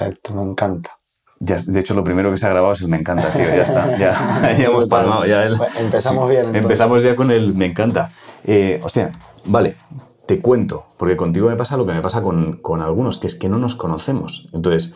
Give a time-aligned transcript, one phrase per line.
[0.00, 0.98] Perfecto, me encanta.
[1.38, 3.44] Ya, de hecho, lo primero que se ha grabado es el me encanta, tío.
[3.44, 3.98] Ya está.
[3.98, 5.26] Ya, ya hemos palmado.
[5.26, 6.40] Ya el, empezamos bien.
[6.40, 6.62] Entonces.
[6.62, 8.10] Empezamos ya con el me encanta.
[8.44, 9.12] Eh, hostia,
[9.44, 9.76] vale,
[10.26, 13.34] te cuento, porque contigo me pasa lo que me pasa con, con algunos, que es
[13.34, 14.48] que no nos conocemos.
[14.52, 14.94] Entonces,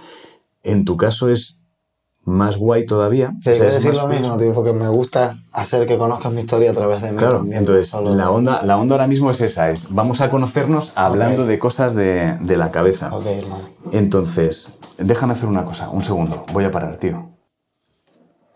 [0.62, 1.60] en tu caso es
[2.26, 3.32] más guay todavía.
[3.42, 6.32] Te o sea, es decir más lo mismo, tío, porque me gusta hacer que conozcas
[6.32, 7.16] mi historia a través de mí.
[7.18, 10.30] Claro, también, entonces solo- la onda, la onda ahora mismo es esa, es vamos a
[10.30, 13.14] conocernos hablando de cosas de, de la cabeza.
[13.14, 13.62] Ok, hermano.
[13.92, 17.30] Entonces, déjame hacer una cosa, un segundo, voy a parar, tío.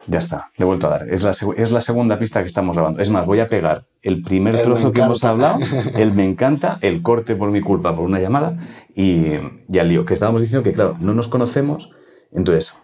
[0.07, 1.09] Ya está, le he vuelto a dar.
[1.11, 3.01] Es la, es la segunda pista que estamos grabando.
[3.03, 5.59] Es más, voy a pegar el primer El trozo que hemos hablado,
[5.97, 8.57] el me encanta, el corte por mi culpa, por una llamada,
[8.95, 9.33] y,
[9.69, 10.07] y al lío.
[10.07, 11.91] Que estábamos diciendo que, claro, no nos conocemos.
[12.33, 12.75] Entonces,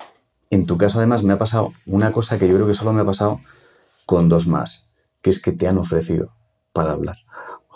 [0.50, 3.02] en tu caso, además, me ha pasado una cosa que yo creo que solo me
[3.02, 3.40] ha pasado
[4.06, 4.88] con dos más,
[5.22, 6.28] que es que te han ofrecido
[6.72, 7.16] para hablar.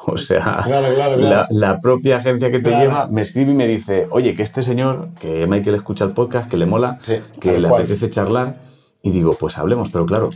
[0.06, 1.46] O sea, Claro, claro, la, claro.
[1.50, 5.09] la propia agencia que te lleva me escribe y me dice, oye, que este señor,
[5.18, 7.82] que Michael escucha el podcast, que le mola, Sí, que le cual.
[7.82, 8.60] apetece charlar,
[9.02, 10.30] y digo, pues hablemos, pero claro,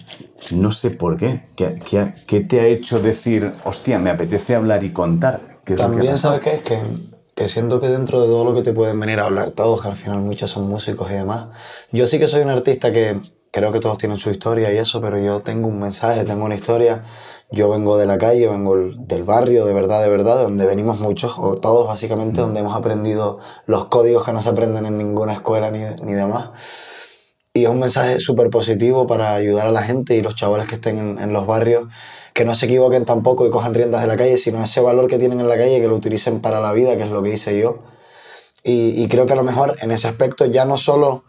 [0.51, 1.45] no sé por qué.
[1.57, 5.61] ¿Qué, qué, qué te ha hecho decir, hostia, me apetece hablar y contar?
[5.65, 6.19] ¿Qué es lo que ha También?
[6.19, 6.63] ¿sabes es?
[6.65, 6.81] Que,
[7.35, 9.89] que siento que dentro de todo lo que te pueden venir a hablar todos, que
[9.89, 11.49] al final muchos son músicos y demás,
[11.91, 13.21] yo sí que soy un artista que
[13.53, 16.55] creo que todos tienen su historia y eso, pero yo tengo un mensaje, tengo una
[16.55, 17.05] historia.
[17.51, 21.01] Yo vengo de la calle, vengo del barrio, de verdad, de verdad, de donde venimos
[21.01, 25.35] muchos, o todos básicamente, donde hemos aprendido los códigos que no se aprenden en ninguna
[25.35, 26.51] escuela ni, ni demás.
[27.53, 30.77] Y es un mensaje súper positivo para ayudar a la gente y los chavales que
[30.77, 31.89] estén en, en los barrios,
[32.33, 35.19] que no se equivoquen tampoco y cojan riendas de la calle, sino ese valor que
[35.19, 37.59] tienen en la calle, que lo utilicen para la vida, que es lo que hice
[37.59, 37.81] yo.
[38.65, 41.25] Y, y creo que a lo mejor en ese aspecto ya no solo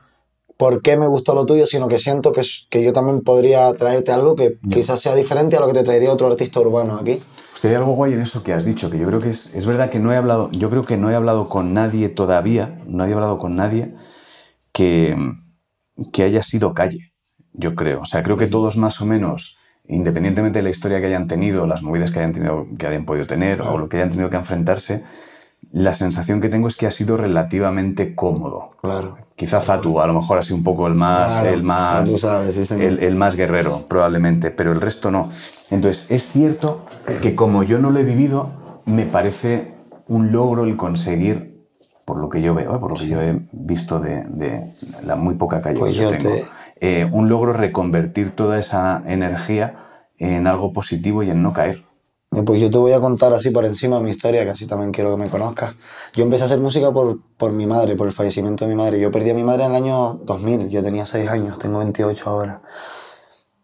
[0.57, 4.11] por qué me gustó lo tuyo, sino que siento que, que yo también podría traerte
[4.11, 7.21] algo que quizás sea diferente a lo que te traería otro artista urbano aquí.
[7.53, 9.65] Hostia, hay algo guay en eso que has dicho, que yo creo que es, es
[9.65, 13.05] verdad que no he hablado, yo creo que no he hablado con nadie todavía, no
[13.05, 13.93] he hablado con nadie
[14.71, 15.15] que,
[16.11, 17.13] que haya sido calle,
[17.53, 18.01] yo creo.
[18.01, 21.67] O sea, creo que todos más o menos, independientemente de la historia que hayan tenido,
[21.67, 24.37] las movidas que hayan, tenido, que hayan podido tener o lo que hayan tenido que
[24.37, 25.03] enfrentarse,
[25.71, 28.71] la sensación que tengo es que ha sido relativamente cómodo.
[28.81, 29.17] Claro.
[29.35, 32.17] Quizá Fatu a lo mejor ha sido un poco el más, Claro, el más, o
[32.17, 35.31] sea, sabes, el, el más guerrero, probablemente, pero el resto no.
[35.71, 36.85] Entonces, es cierto
[37.21, 38.51] que como yo no lo he vivido,
[38.85, 39.73] me parece
[40.07, 41.65] un logro el conseguir,
[42.05, 42.79] por lo que yo veo, ¿eh?
[42.79, 44.65] por lo que yo he visto de, de
[45.05, 46.45] la muy poca calle Pues que yo yo tengo, te-
[46.81, 49.82] eh, un logro reconvertir toda esa energía
[50.23, 51.83] en algo positivo y en no caer.
[52.45, 55.11] Pues yo te voy a contar así por encima mi historia, que así también quiero
[55.11, 55.75] que me conozcas.
[56.15, 58.99] Yo empecé a hacer música por, por mi madre, por el fallecimiento de mi madre.
[58.99, 62.27] Yo perdí a mi madre en el año 2000, yo tenía 6 años, tengo 28
[62.27, 62.61] ahora.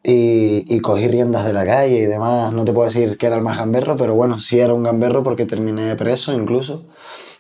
[0.04, 2.54] Y, y cogí riendas de la calle y demás.
[2.54, 5.24] No te puedo decir que era el más gamberro, pero bueno, sí era un gamberro
[5.24, 6.86] porque terminé preso incluso.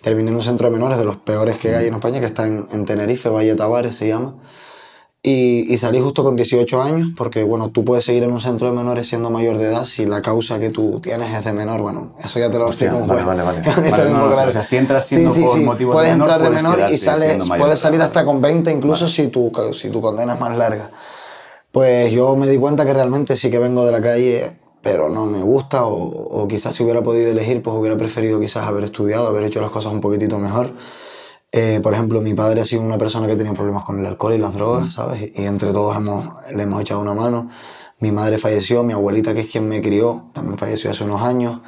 [0.01, 2.47] Terminé en un centro de menores de los peores que hay en España, que está
[2.47, 4.35] en, en Tenerife, Valle Tavares se llama.
[5.21, 8.67] Y, y salí justo con 18 años, porque bueno, tú puedes seguir en un centro
[8.67, 11.81] de menores siendo mayor de edad si la causa que tú tienes es de menor.
[11.81, 13.91] Bueno, eso ya te lo Hostia, explico vale, vale, vale.
[13.91, 14.53] Vale, no, no, o larga.
[14.53, 17.69] sea, si entras siendo por motivos de puedes menor, entrar de menor y sales, puedes
[17.69, 20.89] de salir hasta con 20, incluso si, tu, si tu condena es más larga.
[21.71, 25.25] Pues yo me di cuenta que realmente sí que vengo de la calle, pero no
[25.25, 29.27] me gusta, o, o quizás si hubiera podido elegir, pues hubiera preferido quizás haber estudiado,
[29.27, 30.71] haber hecho las cosas un poquitito mejor.
[31.51, 34.33] Eh, por ejemplo, mi padre ha sido una persona que tenía problemas con el alcohol
[34.33, 35.31] y las drogas, ¿sabes?
[35.35, 37.49] Y, entre todos hemos, le hemos echado una mano.
[37.99, 41.59] Mi madre falleció, mi abuelita, que es quien me crió, también falleció hace unos años.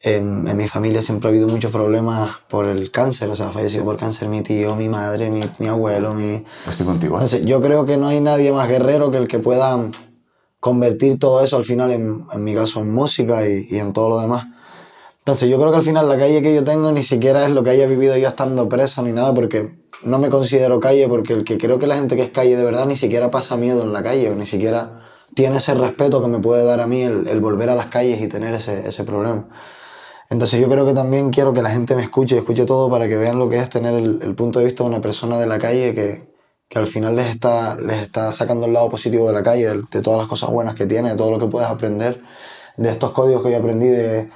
[0.00, 3.50] En, en mi familia siempre ha habido muchos problemas por el cáncer, o sea, ha
[3.50, 6.44] fallecido por cáncer mi tío, mi madre, mi, mi abuelo, mi...
[6.68, 7.14] Estoy contigo.
[7.14, 7.16] ¿eh?
[7.16, 9.76] Entonces, yo creo que no hay nadie más guerrero que el que pueda
[10.60, 14.08] convertir todo eso al final, en, en mi caso, en música y, y en todo
[14.08, 14.46] lo demás.
[15.28, 17.62] Entonces, yo creo que al final la calle que yo tengo ni siquiera es lo
[17.62, 21.44] que haya vivido yo estando preso ni nada, porque no me considero calle, porque el
[21.44, 23.92] que creo que la gente que es calle de verdad ni siquiera pasa miedo en
[23.92, 25.02] la calle, o ni siquiera
[25.34, 28.22] tiene ese respeto que me puede dar a mí el, el volver a las calles
[28.22, 29.50] y tener ese, ese problema.
[30.30, 33.06] Entonces yo creo que también quiero que la gente me escuche y escuche todo para
[33.06, 35.46] que vean lo que es tener el, el punto de vista de una persona de
[35.46, 36.32] la calle que,
[36.70, 39.82] que al final les está, les está sacando el lado positivo de la calle, de,
[39.90, 42.22] de todas las cosas buenas que tiene, de todo lo que puedes aprender,
[42.78, 44.30] de estos códigos que yo aprendí, de,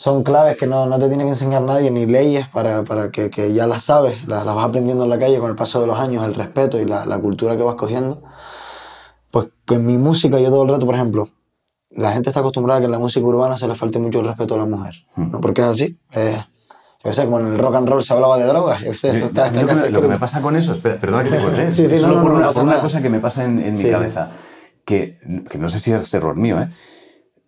[0.00, 3.30] son claves que no, no te tiene que enseñar nadie, ni leyes para, para que,
[3.30, 5.88] que ya las sabes, las, las vas aprendiendo en la calle con el paso de
[5.88, 8.22] los años, el respeto y la, la cultura que vas cogiendo.
[9.32, 11.28] Pues que en mi música yo todo el rato, por ejemplo,
[11.90, 14.26] la gente está acostumbrada a que en la música urbana se le falte mucho el
[14.26, 15.40] respeto a la mujer, ¿no?
[15.40, 15.98] Porque es así.
[16.12, 16.44] eh,
[17.04, 19.26] yo sé, como en el rock and roll se hablaba de drogas, yo sé, eso
[19.26, 21.30] está, está Lo que casi me- lo que me pasa con eso, espera, perdona que
[21.30, 23.44] te corté, Sí, sí, solo no, no, por, no una, por cosa que me pasa
[23.44, 23.90] en, en mi Sí, sí.
[23.90, 24.30] cabeza,
[24.84, 25.18] que,
[25.50, 26.68] que no sé si es error mío, ¿eh?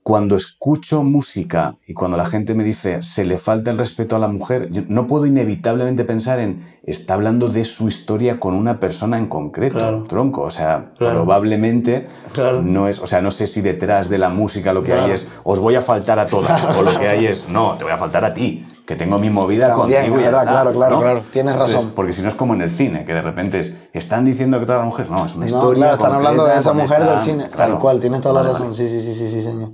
[0.03, 4.19] Cuando escucho música y cuando la gente me dice se le falta el respeto a
[4.19, 8.81] la mujer, yo no puedo inevitablemente pensar en está hablando de su historia con una
[8.81, 10.05] persona en concreto, Claro.
[10.05, 10.41] tronco.
[10.43, 11.17] O sea, Claro.
[11.17, 12.63] probablemente Claro.
[12.63, 15.29] no es, o sea, no sé si detrás de la música lo que hay es
[15.45, 17.99] os voy a faltar a todas o lo que hay es no, te voy a
[17.99, 21.01] faltar a ti, que tengo mi movida También, contigo y verdad, está, claro, claro, ¿no?
[21.03, 21.23] claro.
[21.33, 21.93] Tienes Entonces, razón.
[21.95, 24.67] porque si no es como en el cine, que de repente es están diciendo que
[24.67, 27.15] todas las mujeres, no, es una No, historia claro, están hablando de esa mujer esta-
[27.15, 27.45] del cine.
[27.51, 27.73] claro.
[27.75, 28.67] Tal cual, tienes toda la Vale, razón.
[28.73, 28.77] vale.
[28.77, 29.71] Sí, sí, sí, sí, sí, señor.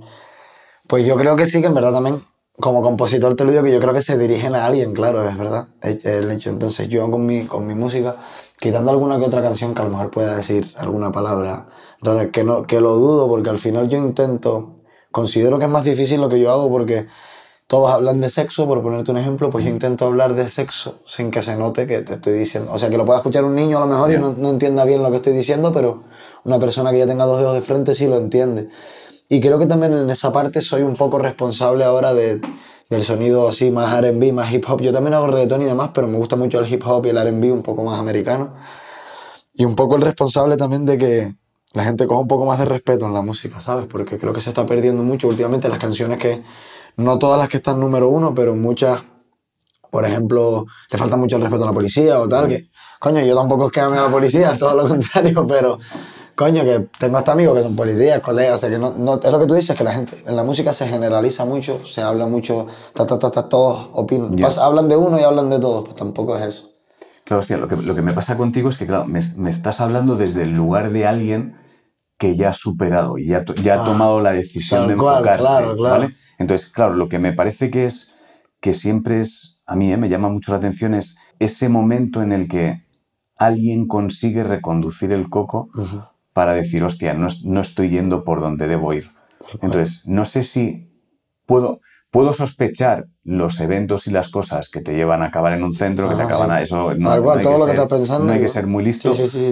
[0.87, 2.21] Pues yo creo que sí, que en verdad también,
[2.59, 5.35] como compositor te lo digo, que yo creo que se dirigen a alguien, claro, es
[5.35, 5.67] verdad.
[5.81, 6.51] El el hecho.
[6.51, 8.17] Entonces yo con mi, con mi música,
[8.59, 11.67] quitando alguna que otra canción que a lo mejor pueda decir alguna palabra
[12.03, 14.75] rara, que, no, que lo dudo, porque al final yo intento,
[15.11, 17.07] considero que es más difícil lo que yo hago porque
[17.67, 21.31] todos hablan de sexo, por ponerte un ejemplo, pues yo intento hablar de sexo sin
[21.31, 22.71] que se note que te estoy diciendo.
[22.71, 24.85] O sea, que lo pueda escuchar un niño a lo mejor y no, no entienda
[24.85, 26.03] bien lo que estoy diciendo, pero
[26.45, 28.69] una persona que ya tenga dos dedos de frente sí lo entiende.
[29.27, 32.39] Y creo que también en esa parte soy un poco responsable ahora de,
[32.89, 34.81] del sonido así más RB, más hip hop.
[34.81, 37.17] Yo también hago reggaetón y demás, pero me gusta mucho el hip hop y el
[37.17, 38.55] RB un poco más americano.
[39.53, 41.33] Y un poco el responsable también de que
[41.73, 43.87] la gente coja un poco más de respeto en la música, ¿sabes?
[43.87, 46.43] Porque creo que se está perdiendo mucho últimamente las canciones que,
[46.97, 49.01] no todas las que están número uno, pero muchas,
[49.89, 52.65] por ejemplo, le falta mucho el respeto a la policía o tal, que,
[52.99, 55.79] coño, yo tampoco es que ame a la policía, todo lo contrario, pero,
[56.35, 59.31] coño, que tengo hasta amigos que son policías, colegas, o sea, que no, no- es
[59.31, 62.25] lo que tú dices, que la gente, en la música se generaliza mucho, se habla
[62.25, 64.47] mucho, ta, ta, ta, ta, todos opinan, Ya.
[64.47, 66.71] Pas- hablan de uno y hablan de todos, pues tampoco es eso.
[67.23, 69.81] Claro, hostia, lo que, lo que me pasa contigo es que, claro, me, me estás
[69.81, 71.57] hablando desde el lugar de alguien
[72.17, 75.39] que ya ha superado y ya, ya ha Ah, tomado la decisión tal de enfocarse.
[75.43, 76.01] claro, claro.
[76.01, 76.13] ¿vale?
[76.39, 78.13] Entonces, claro, lo que me parece que es
[78.59, 82.31] que siempre es, a mí eh, me llama mucho la atención, es ese momento en
[82.31, 82.83] el que
[83.35, 85.69] alguien consigue reconducir el coco
[86.33, 89.11] para decir, hostia, no, no estoy yendo por donde debo ir.
[89.61, 90.89] Entonces, no sé si
[91.45, 95.73] puedo, puedo sospechar los eventos y las cosas que te llevan a acabar en un
[95.73, 96.55] centro, que te Ah, acaban sí.
[96.55, 96.75] a eso.
[96.95, 97.75] No, hay que ser-
[98.25, 99.13] No hay que yo- ser muy listo.
[99.13, 99.51] Sí, sí,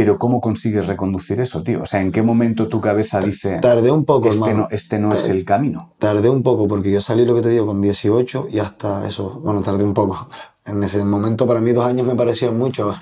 [0.00, 1.82] pero ¿cómo consigues reconducir eso, tío?
[1.82, 4.60] O sea, ¿en qué momento tu cabeza dice, Tardé un poco, este hermano.
[4.62, 5.92] no, este no es el camino?
[5.98, 9.38] Tardé un poco porque yo salí, lo que te digo, con 18 y hasta eso,
[9.44, 10.26] bueno, tardé un poco.
[10.64, 12.94] En ese momento para mí dos años me parecían mucho.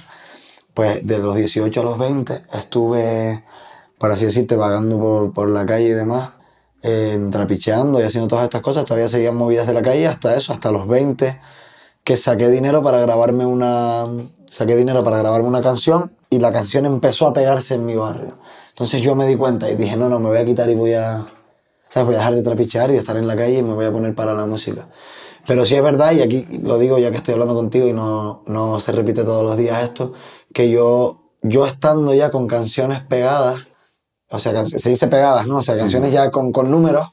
[0.75, 3.45] Pues de los 18 a los 20 estuve,
[3.97, 6.31] por así decirte, vagando por, por la calle y demás,
[6.83, 8.85] eh, trapicheando y haciendo todas estas cosas.
[8.87, 11.39] Todavía seguían movidas de la calle hasta eso, hasta los 20,
[12.09, 14.07] que saqué dinero para grabarme una,
[14.49, 18.33] saqué dinero para grabarme una canción y la canción empezó a pegarse en mi barrio.
[18.71, 20.95] Entonces yo me di cuenta y dije, no, no, me voy a quitar y voy
[20.95, 21.27] a,
[21.91, 22.07] ¿sabes?
[22.07, 24.15] Voy a dejar de trapichear y estar en la calle y me voy a poner
[24.15, 24.89] para la música.
[25.47, 28.43] Pero sí es verdad, y aquí lo digo ya que estoy hablando contigo y no,
[28.47, 30.15] no se repite todos los días esto,
[30.55, 33.67] que yo, yo estando ya con canciones pegadas,
[34.31, 35.59] o sea, se dice pegadas, ¿no?
[35.59, 37.09] O sea, canciones ya con, con números,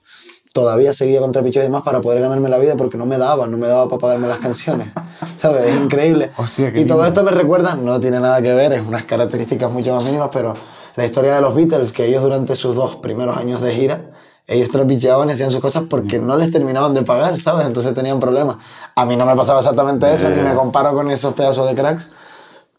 [0.56, 3.46] todavía seguía con trapicheos y demás para poder ganarme la vida porque no me daba,
[3.46, 4.88] no me daba para pagarme las canciones.
[5.38, 5.66] ¿Sabes?
[5.66, 6.31] Es increíble.
[6.38, 7.06] Hostia, y todo lindo.
[7.07, 10.54] esto me recuerda, no tiene nada que ver, es unas características mucho más mínimas, pero
[10.96, 14.12] la historia de los Beatles, que ellos durante sus dos primeros años de gira,
[14.48, 17.68] ellos trapicheaban y hacían sus cosas porque no les terminaban de pagar, ¿sabes?
[17.68, 18.56] Entonces tenían problemas.
[18.96, 22.12] A mí no me pasaba exactamente eso, ni me comparo con esos pedazos de cracks,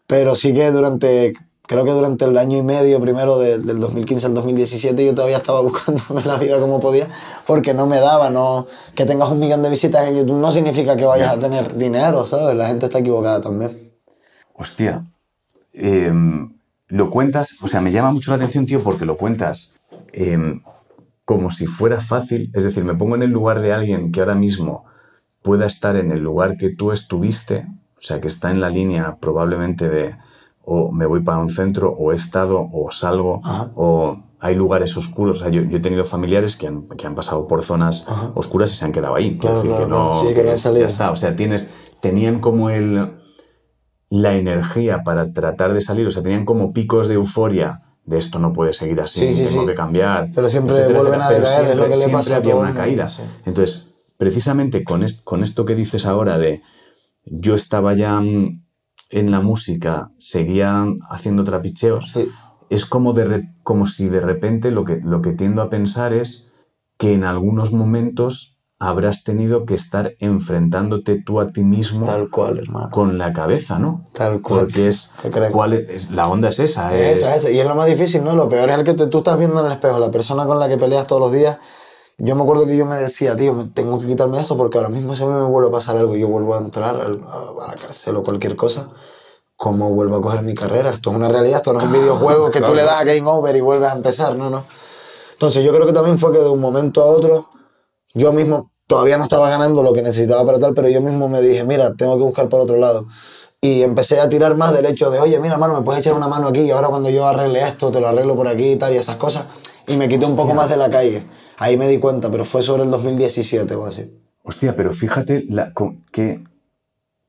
[0.07, 1.35] pero sí que durante,
[1.67, 5.37] creo que durante el año y medio primero de- del 2015 al 2017 yo todavía
[5.37, 7.07] estaba buscándome la vida como podía
[7.45, 8.65] porque no me daba, no,
[8.95, 12.25] que tengas un millón de visitas en YouTube no significa que vayas a tener dinero,
[12.25, 12.55] ¿sabes?
[12.57, 13.71] La gente está equivocada también.
[14.55, 15.05] Hostia,
[15.73, 16.53] em,
[16.87, 19.75] lo cuentas, o sea, me llama mucho la atención, tío, porque lo cuentas
[20.13, 20.61] em,
[21.25, 22.49] como si fuera fácil.
[22.53, 24.85] Es decir, me pongo en el lugar de alguien que ahora mismo
[25.41, 29.17] pueda estar en el lugar que tú estuviste, o sea, que está en la línea
[29.19, 30.15] probablemente de
[30.69, 33.71] o me voy para un centro, o he estado, o salgo, Ajá.
[33.75, 35.37] o hay lugares oscuros.
[35.37, 38.31] O sea, yo, yo he tenido familiares que han, que han pasado por zonas Ajá.
[38.35, 39.37] oscuras y se han quedado ahí.
[39.39, 40.27] Quiero Claro, decir claro, que no.
[40.27, 40.81] Sí, que salido.
[40.81, 41.11] ya está.
[41.11, 41.69] O sea, tienes,
[42.01, 43.13] tenían como el,
[44.09, 48.39] la energía para tratar de salir, o sea, tenían como picos de euforia de esto
[48.39, 49.67] no puede seguir así, Sí, sí, tengo sí.
[49.67, 50.29] que cambiar.
[50.33, 51.49] Pero siempre etcétera, vuelven a etcétera.
[51.49, 53.07] Decaer, es lo que le siempre- pasa a siempre todo una caída.
[53.45, 56.61] Entonces, precisamente con, est- con esto que dices ahora de
[57.25, 58.63] yo estaba ya mm,
[59.09, 62.27] en la música, seguía haciendo trapicheos, Sí.
[62.69, 66.47] es como, de como si de repente lo que, lo que tiendo a pensar es
[66.97, 72.59] que en algunos momentos habrás tenido que estar enfrentándote tú a ti mismo Tal cual,
[72.59, 72.89] hermano.
[72.91, 74.05] con la cabeza, ¿no?
[74.13, 74.61] Tal cual.
[74.65, 75.09] Porque es,
[75.51, 77.49] cuál es- la onda es esa, es, Esa, esa.
[77.49, 78.35] Y es lo más difícil, ¿no?
[78.35, 80.59] Lo peor es el que te- tú estás viendo en el espejo, la persona con
[80.59, 81.57] la que peleas todos los días.
[82.19, 85.15] Yo me acuerdo que yo me decía, tío, tengo que quitarme esto porque ahora mismo
[85.15, 87.75] si a mí me vuelve a pasar algo yo vuelvo a entrar a, a la
[87.75, 88.87] cárcel o cualquier cosa,
[89.55, 90.89] ¿cómo vuelvo a coger mi carrera?
[90.91, 93.29] Esto es una realidad, esto no es un videojuego que tú le das a Game
[93.29, 94.63] Over y vuelves a empezar, no, no.
[95.33, 97.49] Entonces yo creo que también fue que de un momento a otro,
[98.15, 101.41] yo mismo todavía no estaba ganando lo que necesitaba para tal, pero yo mismo me
[101.41, 103.05] dije, mira, tengo que buscar por otro lado.
[103.61, 106.27] Y empecé a tirar más del hecho de, oye, mira, mano, me puedes echar una
[106.27, 108.93] mano aquí y ahora cuando yo arregle esto, te lo arreglo por aquí y tal,
[108.93, 109.45] y esas cosas.
[109.87, 111.27] Y me quité un poco más de la calle.
[111.57, 114.15] Ahí me di cuenta, pero fue sobre el 2017 o así.
[114.43, 116.43] Hostia, pero fíjate la, con- qué,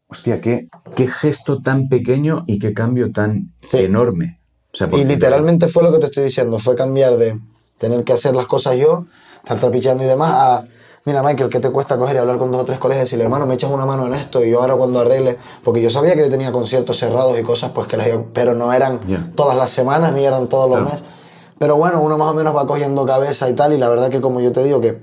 [0.09, 3.79] hostia, qué, qué gesto tan pequeño y qué cambio tan Sí.
[3.79, 4.39] enorme.
[4.73, 7.39] O sea, Y literalmente fue lo que te estoy diciendo, fue cambiar de
[7.79, 9.07] tener que hacer las cosas yo,
[9.39, 10.65] estar trapicheando y demás, a,
[11.07, 13.25] mira Michael, ¿qué te cuesta coger y hablar con dos o tres colegas y decirle,
[13.25, 16.15] hermano, me echas una mano en esto y yo ahora cuando arregle, porque yo sabía
[16.15, 19.31] que yo tenía conciertos cerrados y cosas, pues que las pero no eran Ya.
[19.35, 20.91] todas las semanas ni eran todos los Claro.
[20.93, 21.05] meses.
[21.59, 24.21] Pero bueno, uno más o menos va cogiendo cabeza y tal, y la verdad que
[24.21, 24.99] como yo te digo que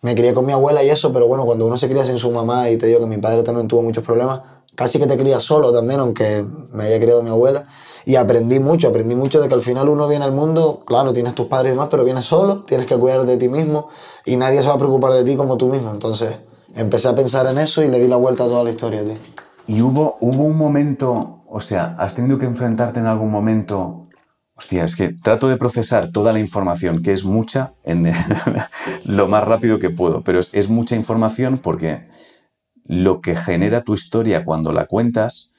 [0.00, 2.30] me crié con mi abuela y eso, pero bueno, cuando uno se cría sin su
[2.30, 4.40] mamá y te digo que mi padre también tuvo muchos problemas,
[4.74, 7.66] casi que te crías solo también, aunque me haya criado mi abuela.
[8.04, 11.34] Y aprendí mucho, aprendí mucho de que al final uno viene al mundo, claro, tienes
[11.34, 13.88] tus padres y demás, pero vienes solo, tienes que cuidar de ti mismo
[14.24, 15.90] y nadie se va a preocupar de ti como tú mismo.
[15.90, 16.38] Entonces
[16.74, 19.14] empecé a pensar en eso y le di la vuelta a toda la historia, tío.
[19.66, 24.06] Y hubo, hubo un momento, o sea, has tenido que enfrentarte en algún momento.
[24.58, 28.12] Hostia, es que trato de procesar toda la información, que es mucha, en
[29.04, 32.08] lo más rápido que puedo, pero es, es mucha información porque
[32.84, 35.52] lo que genera tu historia cuando la cuentas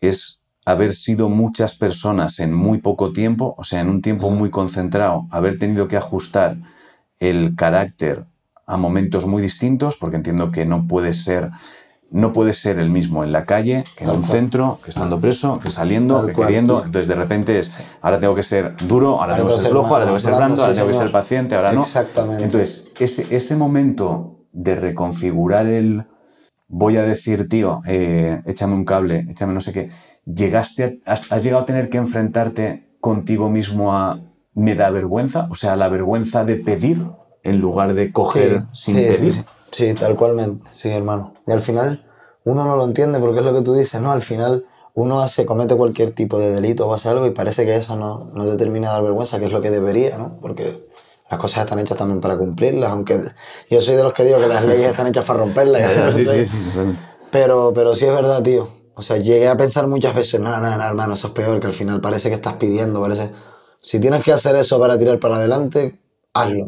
[0.00, 4.48] es haber sido muchas personas en muy poco tiempo, o sea, en un tiempo muy
[4.48, 6.56] concentrado, haber tenido que ajustar
[7.18, 8.24] el carácter
[8.66, 11.50] a momentos muy distintos, porque entiendo que no puede ser,
[12.10, 15.60] no puede ser el mismo en la calle que en un centro, que estando preso,
[15.60, 16.84] que saliendo, que queriendo.
[16.84, 20.04] Entonces de repente es, ahora tengo que ser duro, ahora, tengo que ser flojo, ahora
[20.06, 21.80] tengo que ser blando, ahora tengo que ser paciente, ahora no.
[21.80, 22.44] Exactamente.
[22.44, 26.06] Entonces, ese, ese momento de reconfigurar el
[26.66, 29.88] voy a decir, tío, eh, échame un cable, échame no sé qué,
[30.24, 34.20] llegaste a- has, has llegado a tener que enfrentarte contigo mismo a
[34.54, 37.06] me da vergüenza, o sea, la vergüenza de pedir
[37.42, 39.32] en lugar de coger sin sí, pedir.
[39.32, 41.34] Sí, sí, tal cualmente, sí, hermano.
[41.46, 42.06] Y al final
[42.44, 44.12] uno no lo entiende porque es lo que tú dices, ¿no?
[44.12, 47.74] Al final uno hace, comete cualquier tipo de delito o hace algo y parece que
[47.74, 50.38] eso no, no te termina de dar vergüenza, que es lo que debería, ¿no?
[50.40, 50.86] Porque
[51.30, 53.20] las cosas están hechas también para cumplirlas, aunque
[53.70, 55.96] yo soy de los que digo que las leyes están hechas para romperlas.
[55.96, 56.56] no sí, sí, sí.
[57.30, 58.68] Pero, pero sí es verdad, tío.
[58.94, 61.68] O sea, llegué a pensar muchas veces, nada, nada, nada, hermano, eso es peor, que
[61.68, 63.30] al final parece que estás pidiendo, parece...
[63.82, 65.98] Si tienes que hacer eso para tirar para adelante,
[66.34, 66.66] hazlo.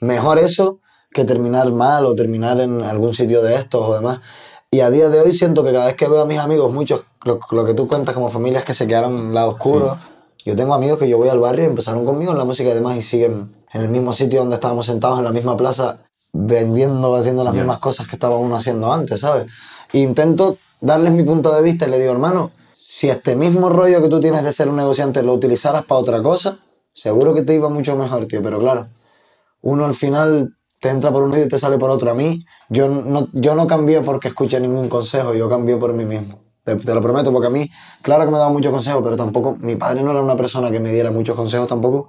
[0.00, 0.80] Mejor eso
[1.16, 4.20] que terminar mal o terminar en algún sitio de estos o demás.
[4.70, 7.04] Y a día de hoy siento que cada vez que veo a mis amigos, muchos,
[7.24, 9.96] lo, lo que tú cuentas como familias que se quedaron en lado oscuro,
[10.44, 12.74] yo tengo amigos que yo voy al barrio y empezaron conmigo en la música y
[12.74, 16.00] demás y siguen en el mismo sitio donde estábamos sentados, en la misma plaza,
[16.32, 19.46] vendiendo, haciendo las mismas cosas que estaba uno haciendo antes, ¿sabes?
[19.92, 24.02] E intento darles mi punto de vista y le digo, hermano, si este mismo rollo
[24.02, 26.58] que tú tienes de ser un negociante lo utilizaras para otra cosa,
[26.92, 28.42] seguro que te iba mucho mejor, tío.
[28.42, 28.88] Pero claro,
[29.62, 30.54] uno al final
[30.86, 32.10] te entra por un sitio y te sale por otro.
[32.12, 36.04] A mí, yo no, yo no cambié porque escuché ningún consejo, yo cambié por mí
[36.04, 36.38] mismo.
[36.62, 37.68] Te, te lo prometo, porque a mí,
[38.02, 40.78] claro que me daba muchos consejos, pero tampoco, mi padre no era una persona que
[40.78, 42.08] me diera muchos consejos tampoco,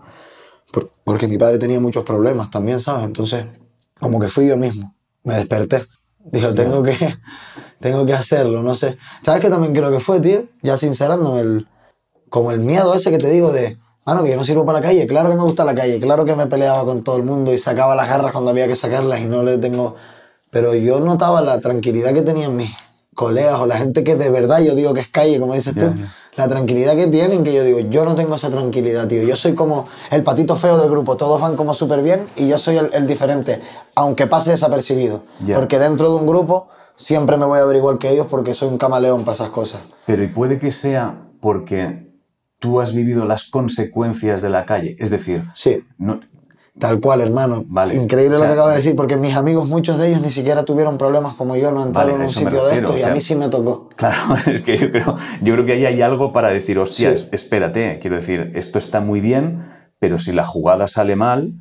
[0.71, 3.05] por- porque mi padre tenía muchos problemas también, ¿sabes?
[3.05, 3.45] Entonces,
[3.99, 4.93] como que fui yo mismo,
[5.23, 5.83] me desperté.
[6.19, 6.95] Dijo, tengo que,
[7.79, 8.97] tengo que hacerlo, no sé.
[9.23, 10.43] ¿Sabes qué también creo que fue, tío?
[10.61, 11.67] Ya sincerándome, el,
[12.29, 14.85] como el miedo ese que te digo de, mano, que yo no sirvo para la
[14.87, 17.53] calle, claro que me gusta la calle, claro que me peleaba con todo el mundo
[17.53, 19.95] y sacaba las garras cuando había que sacarlas y no le tengo...
[20.49, 22.71] Pero yo notaba la tranquilidad que tenían mis
[23.13, 25.89] colegas o la gente que de verdad yo digo que es calle, como dices Ya,
[25.91, 26.13] tú, ya.
[26.37, 29.23] la tranquilidad que tienen, que yo digo, yo no tengo esa tranquilidad, tío.
[29.23, 32.57] Yo soy como el patito feo del grupo, todos van como súper bien y yo
[32.57, 33.61] soy el, el diferente,
[33.95, 35.23] aunque pase desapercibido.
[35.45, 35.55] Ya.
[35.55, 38.69] Porque dentro de un grupo siempre me voy a ver igual que ellos porque soy
[38.69, 39.81] un camaleón para esas cosas.
[40.05, 42.06] Pero y puede que sea porque
[42.59, 44.95] tú has vivido las consecuencias de la calle.
[44.99, 46.19] Es decir, Sí, no,
[46.79, 47.63] Tal cual, hermano.
[47.67, 47.95] Vale.
[47.95, 50.29] Increíble O sea, lo que acabo de decir, porque mis amigos, muchos de ellos ni
[50.29, 52.97] siquiera tuvieron problemas como yo, no entraron Vale, en un sitio de refiero, estos o
[52.97, 53.89] y sea, a mí sí me tocó.
[53.95, 57.23] Claro, es que yo creo, yo creo que ahí hay algo para decir, hostia, Sí.
[57.23, 59.63] es- espérate, quiero decir, esto está muy bien,
[59.97, 61.53] pero si la jugada sale mal,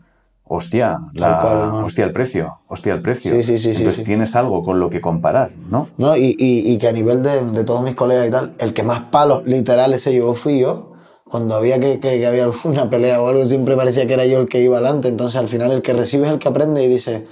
[0.49, 1.87] hostia, la- cual, hermano.
[1.87, 3.33] hostia el precio, hostia el precio.
[3.35, 4.05] Sí, sí, sí, Entonces sí.
[4.05, 5.89] tienes algo con lo que comparar, ¿no?
[5.99, 6.17] ¿no?
[6.17, 8.83] Y, y, y que a nivel de, de todos mis colegas y tal, el que
[8.83, 10.93] más palos literales se llevó fui yo.
[11.25, 14.39] Cuando había que, que, que había alguna pelea o algo, siempre parecía que era yo
[14.39, 15.09] el que iba adelante.
[15.09, 17.27] Entonces al final el que recibe es el que aprende y dice,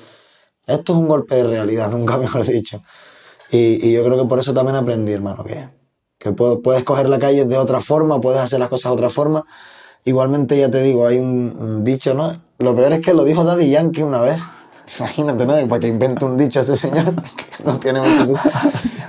[0.67, 2.83] esto es un golpe de realidad, nunca mejor dicho.
[3.51, 5.69] Y, y yo creo que por eso también aprendí, hermano, que,
[6.19, 9.11] que puedo- puedes coger la calle de otra forma, puedes hacer las cosas de otra
[9.11, 9.45] forma.
[10.05, 12.35] Igualmente, ya te digo, hay un, un dicho, ¿no?
[12.59, 14.39] Lo peor es que lo dijo Daddy Yankee una vez.
[14.99, 15.69] Imagínate, ¿no?
[15.69, 17.15] Para que invente un dicho ese señor,
[17.57, 18.41] que no tiene mucho.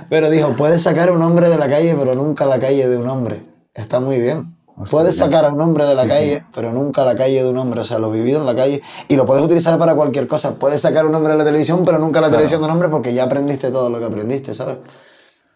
[0.08, 2.96] Pero dijo, puedes sacar a un hombre de la calle, pero nunca la calle de
[2.96, 3.42] un hombre.
[3.74, 4.56] Está muy bien.
[4.90, 7.80] puedes sacar a un hombre de la calle, pero nunca la calle de un hombre.
[7.80, 8.82] O sea, lo vivido en la calle.
[9.08, 10.54] Y lo puedes utilizar para cualquier cosa.
[10.54, 12.88] Puedes sacar a un hombre de la televisión, pero nunca la televisión de un hombre
[12.88, 14.78] porque ya aprendiste todo lo que aprendiste, ¿sabes?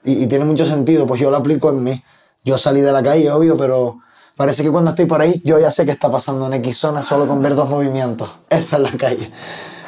[0.04, 1.06] Y, y tiene mucho sentido.
[1.06, 2.02] Pues yo lo aplico en mí.
[2.44, 3.98] Yo salí de la calle, obvio, pero
[4.40, 7.02] parece que cuando estoy por ahí, yo ya sé qué está pasando en X zona
[7.02, 8.30] solo con ver dos movimientos.
[8.48, 9.30] Esa es la calle.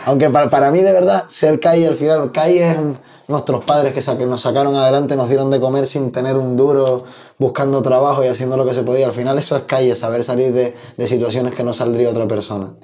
[0.04, 2.78] Aunque para, para mí, de verdad, ser calle, al final, calle es
[3.28, 7.02] nuestros padres que, nos sacaron adelante, nos dieron de comer sin tener un duro,
[7.38, 9.06] buscando trabajo y haciendo lo que se podía.
[9.06, 12.74] Al final eso es calle, saber salir de, de situaciones que no saldría otra persona.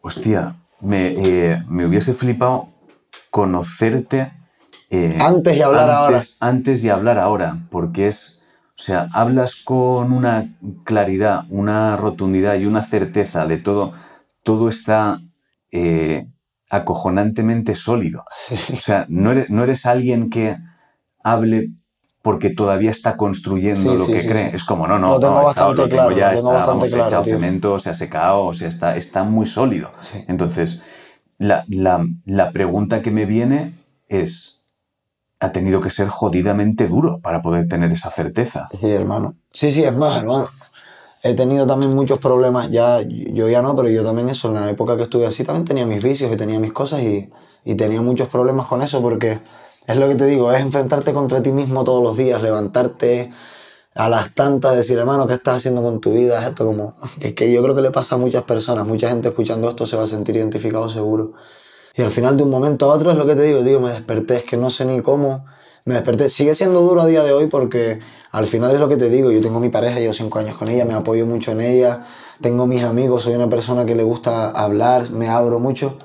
[0.00, 2.68] Hostia, me, eh, me hubiese flipado
[3.28, 4.32] conocerte.
[4.88, 6.22] Eh, antes y hablar ahora.
[6.40, 8.39] Antes y hablar ahora, porque es.
[8.80, 13.92] O sea, hablas con una claridad, una rotundidad y una certeza de todo.
[14.42, 15.20] Todo está
[15.70, 16.26] eh,
[16.70, 18.24] acojonantemente sólido.
[18.72, 20.56] O sea, no eres, no eres, alguien que
[21.22, 21.72] hable
[22.22, 24.54] porque todavía está construyendo lo que cree.
[24.54, 27.90] Es como, no, no, lo tengo bastante claro, ya, está, bastante claro, echado cemento, se
[27.90, 29.92] ha secado, o sea, está, está muy sólido.
[30.26, 30.82] Entonces,
[31.36, 33.74] la, la, la pregunta que me viene
[34.08, 34.59] es,
[35.40, 38.68] ha tenido que ser jodidamente duro para poder tener esa certeza.
[38.78, 39.34] Sí, hermano.
[39.52, 40.48] Sí, sí, es más, hermano
[41.22, 44.70] he tenido también muchos problemas, ya yo ya no, pero yo también eso, en la
[44.70, 47.30] época que estuve así también tenía mis vicios y tenía mis cosas y,
[47.64, 49.40] y tenía muchos problemas con eso porque
[49.86, 53.30] es lo que te digo, es enfrentarte contra ti mismo todos los días, levantarte
[53.94, 56.46] a las tantas, decir, hermano, ¿qué estás haciendo con tu vida?
[56.46, 59.68] Esto como, es que yo creo que le pasa a muchas personas, mucha gente escuchando
[59.68, 61.34] esto se va a sentir identificado seguro.
[61.94, 63.90] Y al final de un momento a otro es lo que te digo, digo, me
[63.90, 65.44] desperté, es que no sé ni cómo,
[65.84, 66.28] me desperté.
[66.28, 68.00] Sigue siendo duro a día de hoy porque
[68.32, 70.68] al final es lo que te digo, yo tengo mi pareja, llevo cinco años con
[70.68, 72.04] ella, me apoyo mucho en ella,
[72.40, 75.96] tengo mis amigos, soy una persona que le gusta hablar, me abro mucho,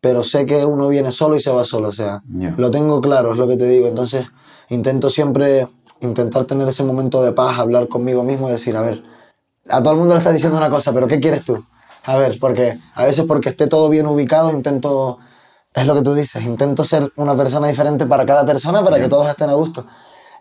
[0.00, 2.22] pero sé que uno viene solo y se va solo, o sea,
[2.56, 4.26] lo tengo claro, es lo que te digo, entonces
[4.68, 5.66] intento siempre
[6.00, 9.02] intentar tener ese momento de paz, hablar conmigo mismo y decir, a ver,
[9.68, 11.64] a todo el mundo le estás diciendo una cosa, pero ¿qué quieres tú?
[12.06, 15.18] A ver, porque a veces porque esté todo bien ubicado intento
[15.74, 19.08] es lo que tú dices, intento ser una persona diferente para cada persona para que
[19.08, 19.84] todos estén a gusto.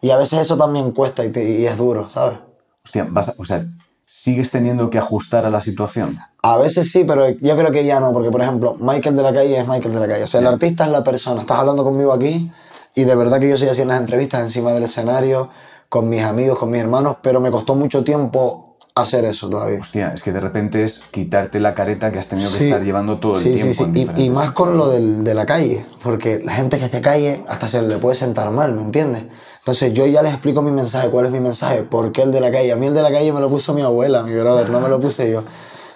[0.01, 2.37] Y a veces eso también cuesta y, es duro, ¿sabes?
[2.85, 3.65] Hostia, o sea,
[4.05, 6.17] ¿sigues teniendo que ajustar a la situación?
[6.41, 9.33] A veces sí, pero yo creo que ya no, porque por ejemplo, Michael de la
[9.33, 10.23] calle es Michael de la calle.
[10.23, 11.41] O sea, el artista es la persona.
[11.41, 12.49] Estás hablando conmigo aquí
[12.93, 15.49] y de verdad que yo estoy haciendo las entrevistas encima del escenario,
[15.89, 19.79] con mis amigos, con mis hermanos, pero me costó mucho tiempo hacer eso todavía.
[19.81, 23.19] Hostia, es que de repente es quitarte la careta que has tenido que estar llevando
[23.19, 23.61] todo el tiempo.
[23.61, 26.85] Sí, sí, y, y, más con lo del, de la calle, porque la gente que
[26.85, 29.23] esté calle hasta se le puede sentar mal, ¿me entiendes?
[29.59, 32.39] Entonces yo ya les explico mi mensaje, cuál es mi mensaje, por qué el de
[32.39, 32.71] la calle.
[32.71, 34.87] A mí el de la calle me lo puso mi abuela, mi brother, no me
[34.87, 35.43] lo puse yo.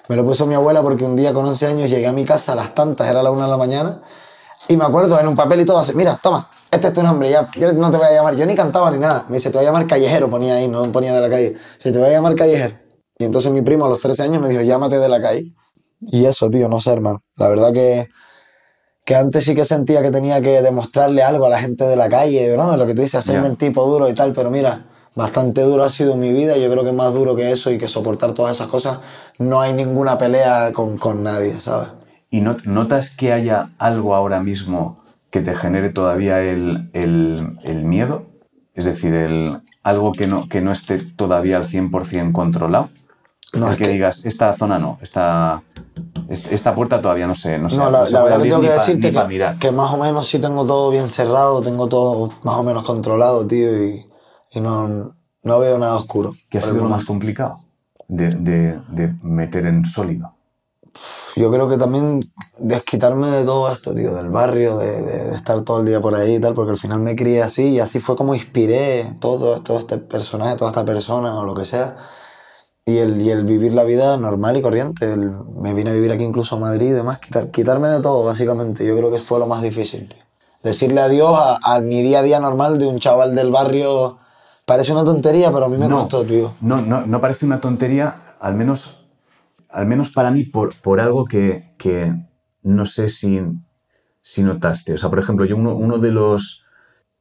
[0.09, 2.51] Me lo puso mi abuela porque un día con 11 años llegué a mi casa
[2.51, 4.01] a las tantas, era la una de la mañana,
[4.67, 7.29] y me acuerdo en un papel y todo así, mira, toma, este es tu nombre,
[7.29, 9.23] ya, yo no te voy a llamar, yo ni cantaba ni nada.
[9.29, 11.55] Me dice, te voy a llamar callejero, ponía ahí, no ponía de la calle.
[11.77, 12.88] Se te voy a llamar callejero.
[13.19, 15.51] Y entonces mi primo a los 13 años me dijo, llámate de la calle.
[15.99, 17.21] Y eso, tío, no sé, hermano.
[17.36, 18.08] La verdad que,
[19.03, 22.08] que antes sí que sentía que tenía que demostrarle algo a la gente de la
[22.08, 22.77] calle, ¿no?
[22.77, 25.89] Lo que tú dices, hacerme el tipo duro y tal, pero mira, bastante duro ha
[25.89, 26.55] sido mi vida.
[26.55, 28.99] Yo creo que más duro que eso y que soportar todas esas cosas,
[29.38, 31.89] no hay ninguna pelea con, con nadie, ¿sabes?
[32.29, 34.95] ¿Y notas que haya algo ahora mismo
[35.29, 38.27] que te genere todavía el, el, el miedo?
[38.75, 42.89] Es decir, el, algo que no, que no esté todavía al 100% controlado.
[43.53, 45.63] No, que, digas, esta zona no, esta,
[46.29, 47.77] esta puerta todavía no sé, no sé.
[47.77, 50.91] No, la, verdad que tengo que decirte que, que, más o menos sí tengo todo
[50.91, 54.05] bien cerrado, tengo todo más o menos controlado, tío, y,
[54.51, 56.33] y no, no, veo nada oscuro.
[56.49, 57.62] ¿Qué ha sido lo más complicado
[58.07, 60.35] de, de, de, meter en sólido?
[61.35, 65.79] Yo creo que también desquitarme de todo esto, tío, del barrio, de, de, estar todo
[65.79, 68.15] el día por ahí y tal, porque al final me crié así y así fue
[68.15, 71.95] como inspiré todo, todo este personaje, toda esta persona o lo que sea
[72.89, 75.15] y el, y el vivir la vida normal y corriente.
[75.15, 78.86] me vine a vivir aquí incluso a Madrid y demás, quitar, quitarme de todo, básicamente.
[78.86, 80.13] Yo creo que fue lo más difícil.
[80.63, 84.17] Decirle adiós a, a, mi día a día normal de un chaval del barrio.
[84.65, 86.54] Parece una tontería, pero a mí me no, costó, tío.
[86.62, 89.06] No, no, no parece una tontería, al menos,
[89.69, 92.13] al menos para mí, por, por algo que, que
[92.63, 93.39] no sé si,
[94.21, 94.93] si notaste.
[94.93, 96.63] O sea, por ejemplo, yo uno, uno de, los,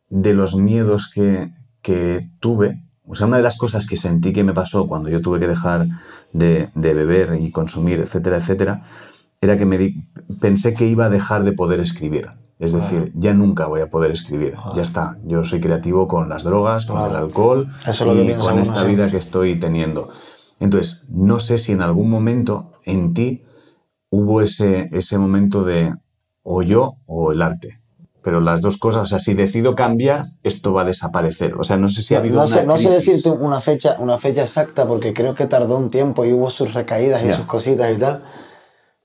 [0.09, 1.51] de los miedos que,
[1.81, 5.21] que tuve o sea, una de las cosas que sentí que me pasó cuando yo
[5.21, 5.89] tuve que dejar
[6.33, 8.83] de, beber y consumir, etcétera, etcétera,
[9.41, 9.95] era que me
[10.41, 12.31] pensé que iba a dejar de poder escribir.
[12.59, 14.55] Es decir, ya nunca voy a poder escribir.
[14.75, 15.17] Ya está.
[15.25, 19.57] Yo soy creativo con las drogas, con el alcohol y con esta vida que estoy
[19.57, 20.11] teniendo.
[20.59, 23.45] Entonces, no sé si en algún momento en ti
[24.11, 25.95] hubo ese, ese momento de
[26.43, 27.81] o yo o el arte.
[28.23, 31.55] Pero las dos cosas, o sea, si decido cambiar, esto va a desaparecer.
[31.55, 33.97] O sea, no sé si ha habido no una sé, no sé decirte una fecha,
[33.99, 37.47] una fecha exacta porque creo que tardó un tiempo y hubo sus recaídas y sus
[37.47, 38.25] cositas y tal.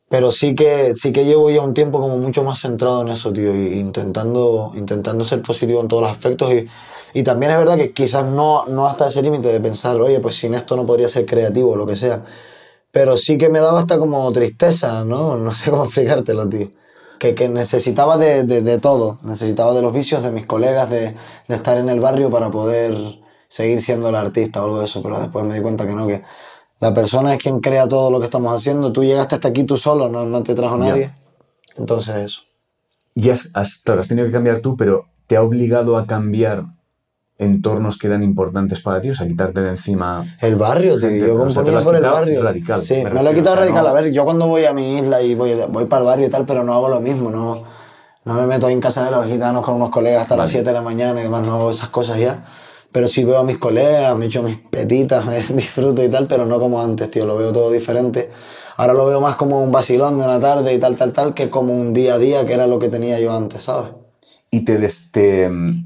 [0.10, 3.34] Pero sí que, sí que llevo ya un tiempo como mucho más centrado en eso,
[3.34, 6.54] tío, y intentando, intentando ser positivo en todos los aspectos.
[6.54, 6.68] Y,
[7.14, 10.36] y también es verdad que quizás no, no hasta ese límite de pensar, oye, pues
[10.36, 12.24] sin esto no podría ser creativo o lo que sea.
[12.92, 15.38] Pero sí que me daba hasta como tristeza, ¿no?
[15.38, 16.70] No sé cómo explicártelo, tío.
[17.20, 19.18] Que, que necesitaba de, de, de todo.
[19.24, 21.16] Necesitaba de los vicios de mis colegas, de,
[21.48, 22.96] de estar en el barrio para poder
[23.48, 25.02] seguir siendo el artista o algo de eso.
[25.02, 26.24] Pero después me di cuenta que no, que
[26.80, 28.92] la persona es quien crea todo lo que estamos haciendo.
[28.92, 31.14] Tú llegaste hasta aquí tú solo, no, no te trajo nadie.
[31.78, 32.42] Entonces eso.
[33.16, 36.66] Y has, has- claro, has tenido que cambiar tú, pero ¿te ha obligado a cambiar
[37.38, 39.10] entornos que eran importantes para ti?
[39.10, 40.36] O sea, quitarte de encima...
[40.42, 41.10] El barrio, tío.
[41.10, 42.44] Yo o sea, componía lo has por el barrio.
[42.44, 43.84] radical, Sí, me me, lo he quitado o sea, radical.
[43.84, 46.28] no- A ver, yo cuando voy a mi isla y voy, voy para el barrio
[46.28, 47.30] y tal, pero no hago lo mismo.
[47.32, 47.64] No,
[48.26, 50.52] no me meto ahí en casa de los gitanos con unos colegas hasta las Vale.
[50.54, 51.46] 7 de la mañana y demás.
[51.46, 52.46] No hago esas cosas ya.
[52.92, 56.46] Pero sí veo a mis colegas, me echo mis petitas, me disfruto y tal, pero
[56.46, 57.26] no como antes, tío.
[57.26, 58.30] Lo veo todo diferente.
[58.78, 61.50] Ahora lo veo más como un vacilón de una tarde y tal, tal, tal, que
[61.50, 63.90] como un día a día, que era lo que tenía yo antes, ¿sabes?
[64.52, 65.86] y te, des- te, mm,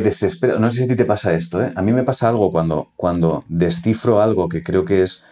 [0.00, 0.58] te.
[0.58, 1.72] No sé si a ti te pasa esto, ¿eh?
[1.74, 5.22] A mí me pasa algo cuando, cuando descifro algo que creo que es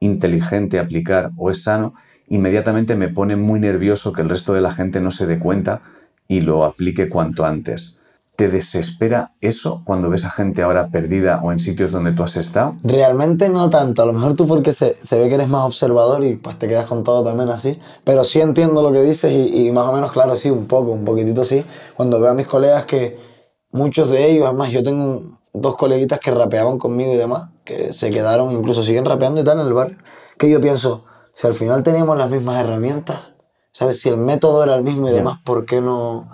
[0.00, 1.94] inteligente aplicar o es sano,
[2.28, 5.82] inmediatamente me pone muy nervioso que el resto de la gente no se dé cuenta
[6.28, 7.98] y lo aplique cuanto antes.
[8.34, 12.36] ¿Te desespera eso cuando ves a gente ahora perdida o en sitios donde tú has
[12.36, 12.76] estado?
[12.82, 16.24] Realmente no tanto, a lo mejor tú porque se, se ve que eres más observador
[16.24, 19.66] y pues te quedas con todo también así, pero sí entiendo lo que dices y,
[19.66, 21.62] y más o menos claro, sí, un poco, un poquitito sí,
[21.94, 23.31] cuando veo a mis colegas que
[23.72, 28.10] muchos de ellos, además yo tengo dos coleguitas que rapeaban conmigo y demás, que se
[28.10, 29.98] quedaron, incluso siguen rapeando y tal en el barrio,
[30.38, 31.04] que yo pienso,
[31.34, 33.34] si al final teníamos las mismas herramientas,
[33.72, 34.00] ¿sabes?
[34.00, 36.30] Si el método era el mismo y demás, ¿por qué no,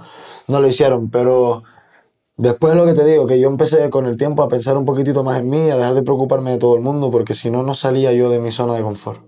[0.47, 1.11] no lo hicieron?
[1.11, 1.63] Pero...
[2.41, 4.85] Después de lo que te digo, que yo empecé con el tiempo a pensar un
[4.85, 7.65] poquitito más en mí, a dejar de preocuparme de todo el mundo, porque si no,
[7.65, 9.21] no salía yo de mi zona de confort.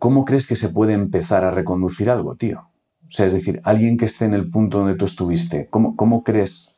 [0.00, 2.62] ¿Cómo crees que se puede empezar a reconducir algo, tío?
[3.02, 6.24] O sea, es decir, alguien que esté en el punto donde tú estuviste, ¿cómo, cómo
[6.24, 6.74] crees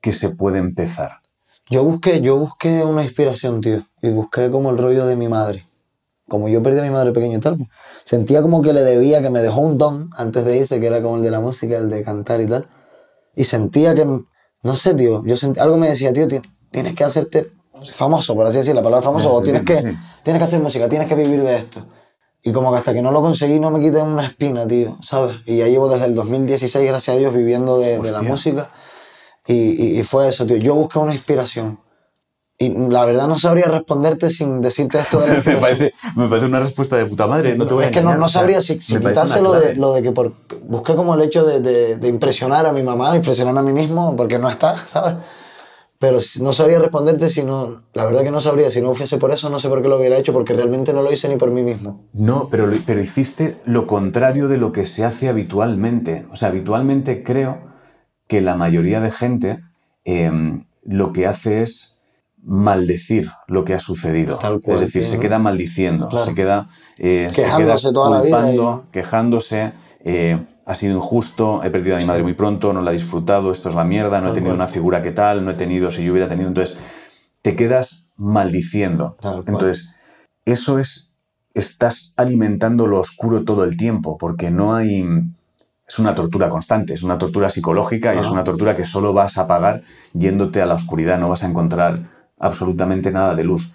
[0.00, 1.20] que se puede empezar?
[1.70, 5.66] Yo busqué, yo busqué una inspiración, tío, y busqué como el rollo de mi madre.
[6.28, 7.68] Como yo perdí a mi madre pequeño y tal, pues,
[8.04, 11.02] sentía como que le debía, que me dejó un don antes de irse, que era
[11.02, 12.68] como el de la música, el de cantar y tal.
[13.34, 17.04] Y sentía que, no sé, tío, yo sentí, algo me decía, tío, ti- tienes que
[17.04, 17.50] hacerte
[17.92, 20.20] famoso, por así decir, la palabra famoso, Ya, o tienes que, entiendo, sí.
[20.24, 21.86] tienes que hacer música, tienes que vivir de esto.
[22.42, 25.36] Y como que hasta que no lo conseguí no me quité una espina, tío, ¿sabes?
[25.46, 28.70] Y ya llevo desde el 2016, gracias a Dios, viviendo de, de la música.
[29.48, 30.56] Y, y- y fue eso, tío.
[30.58, 31.80] Yo busqué una inspiración.
[32.60, 36.46] Y la verdad no sabría responderte sin decirte esto de la me, parece, me parece
[36.46, 37.56] una respuesta de puta madre.
[37.56, 39.40] No te voy a es que no, o sea, sabría si, si me parece quitase
[39.40, 40.32] una lo de, lo de que por,
[40.64, 44.14] busqué como el hecho de, de- de impresionar a mi mamá, impresionarme a mí mismo,
[44.16, 45.14] porque no está, ¿sabes?
[46.00, 49.32] Pero no sabría responderte si no, la verdad que no sabría, si no fuese por
[49.32, 51.50] eso, no sé por qué lo hubiera hecho, porque realmente no lo hice ni por
[51.50, 52.04] mí mismo.
[52.12, 56.26] No, pero, pero hiciste lo contrario de lo que se hace habitualmente.
[56.32, 57.58] O sea, habitualmente creo
[58.28, 59.60] que la mayoría de gente
[60.04, 60.30] eh,
[60.84, 61.96] lo que hace es
[62.42, 64.38] maldecir lo que ha sucedido.
[64.38, 65.22] Tal cual, es decir, sí, se ¿no?
[65.22, 66.24] queda maldiciendo, Claro.
[66.24, 69.72] se queda, eh, se Quejándose queda toda la vida culpando, quejándose.
[70.04, 73.50] eh, ha sido injusto, he perdido a mi madre muy pronto, no la he disfrutado,
[73.50, 74.56] esto es la mierda, no he tenido cual.
[74.60, 76.46] una figura que tal, no he tenido, si yo hubiera tenido.
[76.48, 76.76] Entonces,
[77.42, 79.16] te quedas maldiciendo.
[79.20, 79.44] Tal cual.
[79.48, 79.94] Entonces,
[80.44, 81.14] eso es,
[81.54, 85.06] estás alimentando lo oscuro todo el tiempo, porque no hay,
[85.88, 89.38] es una tortura constante, es una tortura psicológica y es una tortura que solo vas
[89.38, 93.72] a pagar yéndote a la oscuridad, no vas a encontrar absolutamente nada de luz.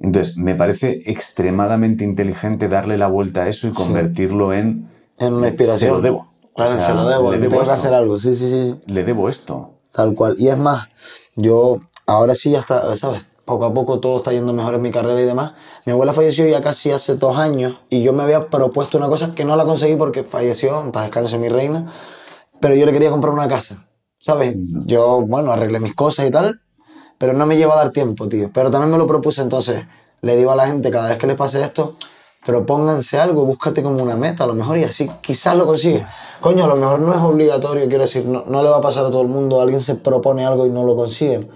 [0.00, 4.90] Entonces, me parece extremadamente inteligente darle la vuelta a eso y convertirlo en...
[5.18, 5.78] En una inspiración.
[5.78, 6.28] Se lo debo.
[6.54, 8.80] Claro, O sea, se lo debo, le tengo debo que hacer algo, sí, sí, sí.
[8.86, 9.70] Le debo esto.
[9.90, 10.36] Tal cual.
[10.38, 10.88] Y es más,
[11.34, 13.26] yo ahora sí ya está, ¿sabes?
[13.44, 15.52] Poco a poco todo está yendo mejor en mi carrera y demás.
[15.84, 19.34] Mi abuela falleció ya casi hace dos años y yo me había propuesto una cosa
[19.34, 21.92] que no la conseguí porque falleció, en paz descanse mi reina,
[22.60, 23.86] pero yo le quería comprar una casa,
[24.18, 24.54] ¿sabes?
[24.86, 26.62] Yo, bueno, arreglé mis cosas y tal,
[27.18, 28.50] pero no me lleva a dar tiempo, tío.
[28.52, 29.84] Pero también me lo propuse, entonces
[30.22, 31.96] le digo a la gente cada vez que les pase esto,
[32.46, 36.06] propónganse algo, búscate como una meta, a lo mejor y así quizás lo consigue.
[36.40, 39.04] Coño, a lo mejor no es obligatorio, quiero decir, no, no le va a pasar
[39.04, 41.46] a todo el mundo, alguien se propone algo y no lo consigue.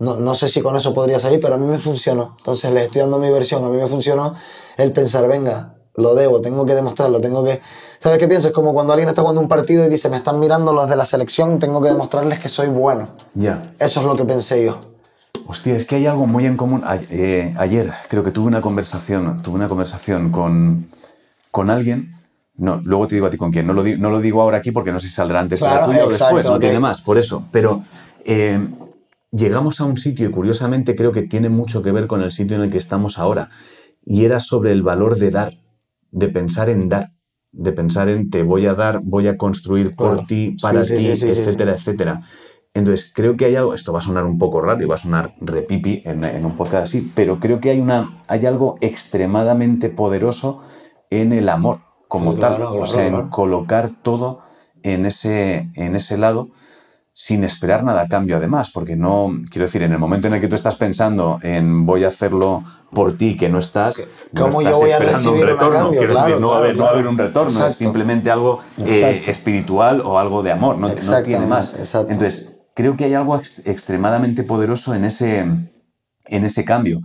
[0.00, 2.34] No, no sé si con eso podría salir, pero a mí me funcionó.
[2.38, 4.34] Entonces les estoy dando mi versión, a mí me funcionó
[4.76, 7.60] el pensar, venga, lo debo, tengo que demostrarlo, tengo que...
[7.98, 8.48] ¿Sabes qué pienso?
[8.48, 10.96] Es como cuando alguien está jugando un partido y dice, me están mirando los de
[10.96, 13.08] la selección, tengo que demostrarles que soy bueno.
[13.34, 13.74] Ya.
[13.78, 14.80] Eso es lo que pensé yo.
[15.46, 16.82] Hostia, es que hay algo muy en común.
[16.86, 20.88] A- eh, ayer creo que tuve una conversación, tuve una conversación con,
[21.50, 22.10] con alguien,
[22.56, 23.66] No, luego te digo a ti con quién.
[23.66, 25.80] No lo, di- no lo digo ahora aquí porque no sé si saldrá antes Claro,
[25.80, 26.60] la tuya o exacto, después, no ok.
[26.60, 27.44] tiene más, por eso.
[27.50, 27.82] Pero
[28.24, 28.66] eh,
[29.32, 32.56] llegamos a un sitio y curiosamente creo que tiene mucho que ver con el sitio
[32.56, 33.50] en el que estamos ahora.
[34.04, 35.52] Y era sobre el valor de dar,
[36.10, 37.12] de pensar en dar,
[37.52, 40.26] de pensar en te voy a dar, voy a construir por Claro.
[40.26, 42.22] ti, para sí, ti, sí, sí, sí, etcétera, etcétera.
[42.72, 44.98] Entonces, creo que hay algo, esto va a sonar un poco raro y va a
[44.98, 49.90] sonar repipi en, en un podcast así, pero creo que hay, una, hay algo extremadamente
[49.90, 50.60] poderoso
[51.10, 52.56] en el amor como tal.
[52.56, 54.42] claro, o sea, en colocar todo
[54.84, 56.48] en ese, en ese lado
[57.22, 60.40] sin esperar nada a cambio además, porque no, quiero decir, en el momento en el
[60.40, 63.98] que tú estás pensando en voy a hacerlo por ti, que no estás,
[64.32, 65.98] no ¿Cómo yo estás voy a esperando un recibir un retorno, cambio?
[65.98, 66.98] quiero Claro, decir, no, va a claro, haber, no va a claro.
[66.98, 67.74] haber un retorno, es Exacto.
[67.76, 71.74] simplemente algo eh, espiritual o algo de amor, no, no tiene más.
[71.78, 72.10] exacto.
[72.10, 77.00] Entonces, creo que hay algo ex- extremadamente poderoso en ese, en ese cambio.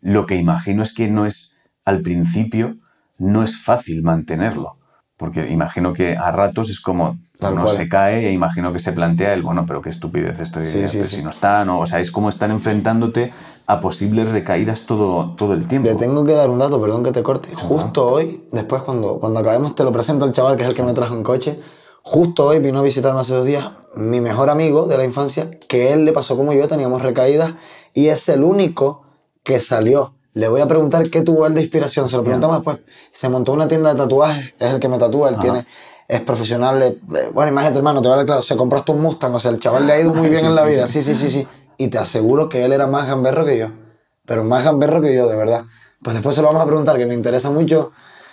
[0.00, 2.76] Lo que imagino es que no es, al principio,
[3.18, 4.76] no es fácil mantenerlo.
[5.16, 7.76] Porque imagino que a ratos es como Tal uno cual.
[7.76, 10.98] se cae e imagino que se plantea el, bueno, pero qué estupidez estoy, Sí, sí,
[10.98, 11.16] pero sí.
[11.16, 11.80] si no está, ¿no?
[11.80, 13.32] O sea, es como estar enfrentándote
[13.66, 15.88] a posibles recaídas todo, todo el tiempo.
[15.88, 17.54] Te tengo que dar un dato, perdón que te corte.
[17.54, 20.82] Justo hoy, después cuando, cuando acabemos, te lo presento al chaval que es el que
[20.82, 21.60] me trajo en coche.
[22.02, 25.92] Justo hoy vino a visitarme hace dos días mi mejor amigo de la infancia, que
[25.92, 27.54] él le pasó como yo, teníamos recaídas,
[27.94, 29.02] y es el único
[29.42, 30.12] que salió.
[30.34, 32.08] Le voy a preguntar qué tuvo él de inspiración.
[32.10, 32.80] Se lo preguntamos después.
[33.10, 35.42] Se montó una tienda de tatuajes, es el que me tatúa, él Ajá.
[35.42, 35.66] tiene,
[36.08, 36.78] es profesional.
[36.78, 39.34] le- le- bueno, imagínate, hermano, te voy a dar claro, se compró hasta un Mustang,
[39.34, 40.86] o sea, el chaval le ha ido muy bien Sí, en la sí, vida.
[40.88, 41.02] sí.
[41.02, 41.48] Sí, sí, sí, sí.
[41.78, 43.68] Y te aseguro que él era más gamberro que yo.
[44.24, 45.64] Pero más gamberro que yo, de verdad.
[46.02, 47.92] Pues después se lo vamos a preguntar, que me interesa mucho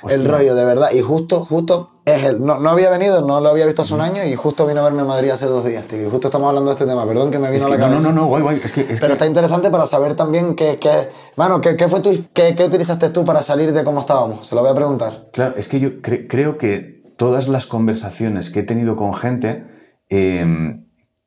[0.10, 0.92] el rollo, de verdad.
[0.92, 2.44] Y justo, justo, es él.
[2.46, 4.84] No, no había venido, no lo había visto hace un año y justo vino a
[4.84, 6.06] verme a Madrid hace dos días, tío.
[6.06, 7.06] Y justo estamos hablando de este tema.
[7.08, 8.10] Perdón que me vino Es a la no, no, cabeza.
[8.10, 8.62] no, no, guay, guay.
[8.64, 11.88] Es que, es Pero que- está interesante para saber también qué, qué, mano, qué, qué
[11.88, 14.46] fue tu, qué, qué utilizaste tú para salir de cómo estábamos.
[14.48, 15.28] Se lo voy a preguntar.
[15.32, 19.64] Claro, es que yo cre- creo que todas las conversaciones que he tenido con gente,
[20.10, 20.46] eh,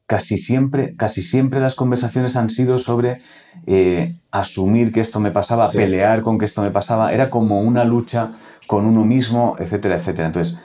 [0.06, 3.22] casi, siempre, casi siempre las conversaciones han sido sobre
[3.66, 5.78] eh, asumir que esto me pasaba, Sí.
[5.78, 7.14] pelear con que esto me pasaba.
[7.14, 8.32] Era como una lucha
[8.66, 10.26] con uno mismo, etcétera, etcétera.
[10.26, 10.58] Entonces,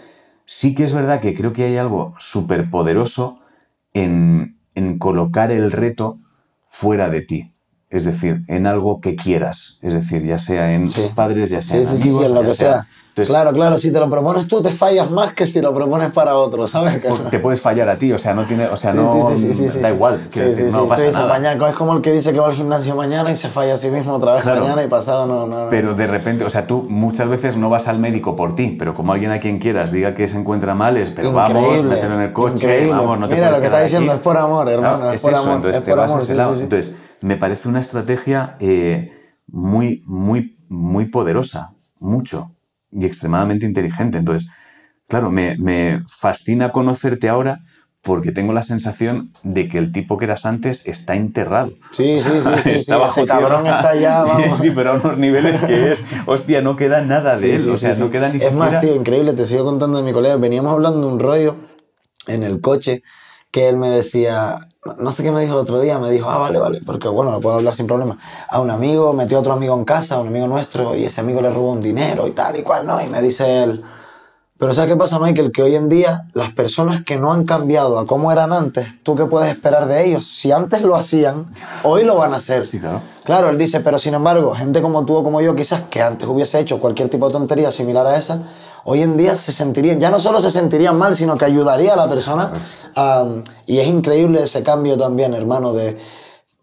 [0.44, 3.40] sí que es verdad que creo que hay algo súper poderoso
[3.94, 6.20] en, en colocar el reto
[6.68, 7.54] fuera de ti.
[7.92, 9.78] Es decir, en algo que quieras.
[9.82, 11.12] Es decir, ya sea en Sí.
[11.14, 12.72] padres, ya sea Sí, en sí, amigos, en lo que sea.
[12.72, 12.88] sea.
[13.10, 16.12] Entonces, claro, claro, si te lo propones tú, te fallas más que si lo propones
[16.12, 17.04] para otro, ¿sabes?
[17.04, 19.30] No- te puedes fallar a ti, o sea, no tiene, o sea, Sí, no
[19.82, 21.28] da igual, decir, sí, no pasa nada.
[21.28, 23.78] mañana, es como el que dice que va al gimnasio mañana y se falla a
[23.78, 24.62] sí mismo otra vez Claro.
[24.62, 25.70] mañana y pasado no, no, no.
[25.70, 28.94] Pero de repente, o sea, tú muchas veces no vas al médico por ti, pero
[28.94, 32.14] como alguien a quien quieras diga que se encuentra mal, es, pero vamos, Increíble, mételo
[32.14, 32.94] en el coche, increíble.
[32.94, 34.20] vamos, no te Mira, lo que está diciendo aquí.
[34.20, 36.20] es por amor, hermano, Claro, es por eso, amor, entonces es te por vas a
[36.20, 36.54] ese lado.
[36.58, 39.12] Entonces, me parece una estrategia eh,
[39.48, 42.56] muy, muy, muy poderosa, mucho,
[42.92, 44.18] y extremadamente inteligente.
[44.18, 44.50] Entonces,
[45.08, 47.62] claro, me, me fascina conocerte ahora
[48.04, 51.74] porque tengo la sensación de que el tipo que eras antes está enterrado.
[51.92, 54.58] Sí, sí, sí, sí, sí, Está bajo ese cabrón está ya, vamos.
[54.58, 57.76] Sí, sí, pero a unos niveles que es, hostia, no queda nada de él, o
[57.76, 58.72] sea, no queda ni Es siquiera...
[58.72, 60.36] más, tío, increíble, te sigo contando de mi colega.
[60.38, 61.58] Veníamos hablando de un rollo
[62.28, 63.04] en el coche
[63.52, 64.56] que él me decía,
[64.98, 67.32] no sé qué me dijo el otro día, me dijo, ah, vale, vale, porque bueno,
[67.32, 68.18] lo puedo hablar sin problema.
[68.50, 71.22] A un amigo, metió a otro amigo en casa, a un amigo nuestro, y ese
[71.22, 73.02] amigo le robó un dinero y tal y cual, ¿no?
[73.02, 73.84] Y me dice él,
[74.62, 75.52] pero ¿sabes qué pasa, Michael?
[75.52, 79.16] Que hoy en día las personas que no han cambiado a cómo eran antes, ¿tú
[79.16, 80.28] qué puedes esperar de ellos?
[80.28, 82.70] Si antes lo hacían, hoy lo van a hacer.
[82.70, 83.02] Sí, claro.
[83.24, 86.28] Claro, él dice, pero sin embargo, gente como tú o como yo, quizás que antes
[86.28, 88.44] hubiese hecho cualquier tipo de tontería similar a esa,
[88.86, 91.96] hoy en día se sentirían, ya no solo se sentirían mal, sino que ayudaría a
[91.98, 92.52] la persona.
[93.66, 95.98] y es increíble ese cambio también, hermano, de,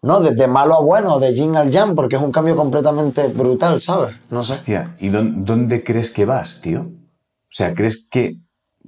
[0.01, 3.27] no, de, de malo a bueno, de yin al yang, porque es un cambio completamente
[3.27, 4.15] brutal, ¿sabes?
[4.31, 4.53] No sé.
[4.53, 6.81] Hostia, ¿y dón- dónde crees que vas, tío?
[6.81, 8.37] O sea, ¿crees que...?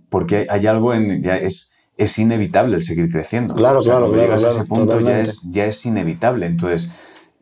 [0.10, 1.24] Porque hay, hay algo en...
[1.24, 3.56] Ya es, es inevitable el seguir creciendo.
[3.56, 6.46] Claro, O sea, claro, claro, llegas a ese punto ya es, ya es inevitable.
[6.48, 6.92] Entonces,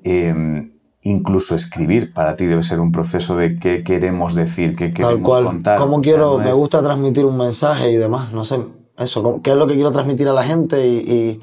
[0.03, 0.69] eh,
[1.09, 5.23] incluso escribir para ti debe ser un proceso de qué queremos decir, qué queremos Tal
[5.23, 5.43] cual.
[5.45, 5.77] contar.
[5.77, 6.37] ¿Cómo O sea, quiero?
[6.37, 8.59] no me es- gusta transmitir un mensaje y demás, no sé.
[8.97, 10.85] Eso, ¿cómo- ¿qué es lo que quiero transmitir a la gente?
[10.85, 11.41] Y, y-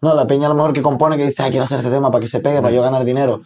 [0.00, 2.10] no, la peña a lo mejor que compone que dice, ah, quiero hacer este tema
[2.10, 3.40] para que se pegue, para yo ganar dinero.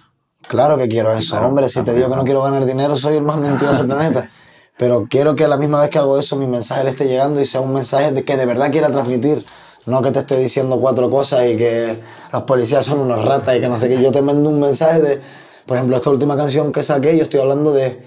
[0.49, 1.69] Claro que quiero eso, claro, hombre.
[1.69, 2.25] Si te digo que no ¿no?
[2.25, 4.31] quiero ganar dinero, soy el más mentiroso del planeta.
[4.79, 7.41] Pero quiero que a la misma vez que hago eso, mi mensaje le esté llegando
[7.41, 9.45] y sea un mensaje de que de verdad quiera transmitir.
[9.87, 12.01] No que te esté diciendo cuatro cosas y que
[12.33, 14.03] los policías son unos ratas y que no sé qué.
[14.03, 15.21] Yo te mando un mensaje de,
[15.65, 18.03] por ejemplo, esta última canción que saqué, yo estoy hablando de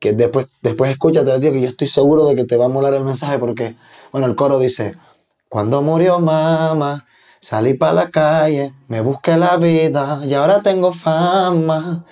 [0.00, 2.94] que después, después escúchate, tío, que yo estoy seguro de que te va a molar
[2.94, 3.76] el mensaje porque,
[4.10, 4.96] bueno, el coro dice,
[5.48, 7.06] cuando murió mamá,
[7.40, 12.04] salí para la calle, me busqué la vida y ahora tengo fama.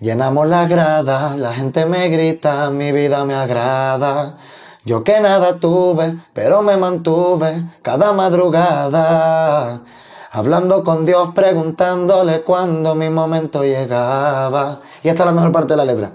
[0.00, 4.36] Llenamos la grada, la gente me grita, mi vida me agrada.
[4.84, 9.82] Yo que nada tuve, pero me mantuve cada madrugada.
[10.30, 14.80] Hablando con Dios, preguntándole cuándo mi momento llegaba.
[15.02, 16.12] Y esta es la mejor parte de la letra.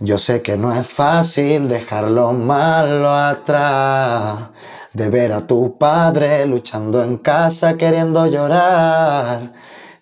[0.00, 4.50] Yo sé que no es fácil dejar lo malo atrás.
[4.92, 9.52] De ver a tu padre luchando en casa queriendo llorar.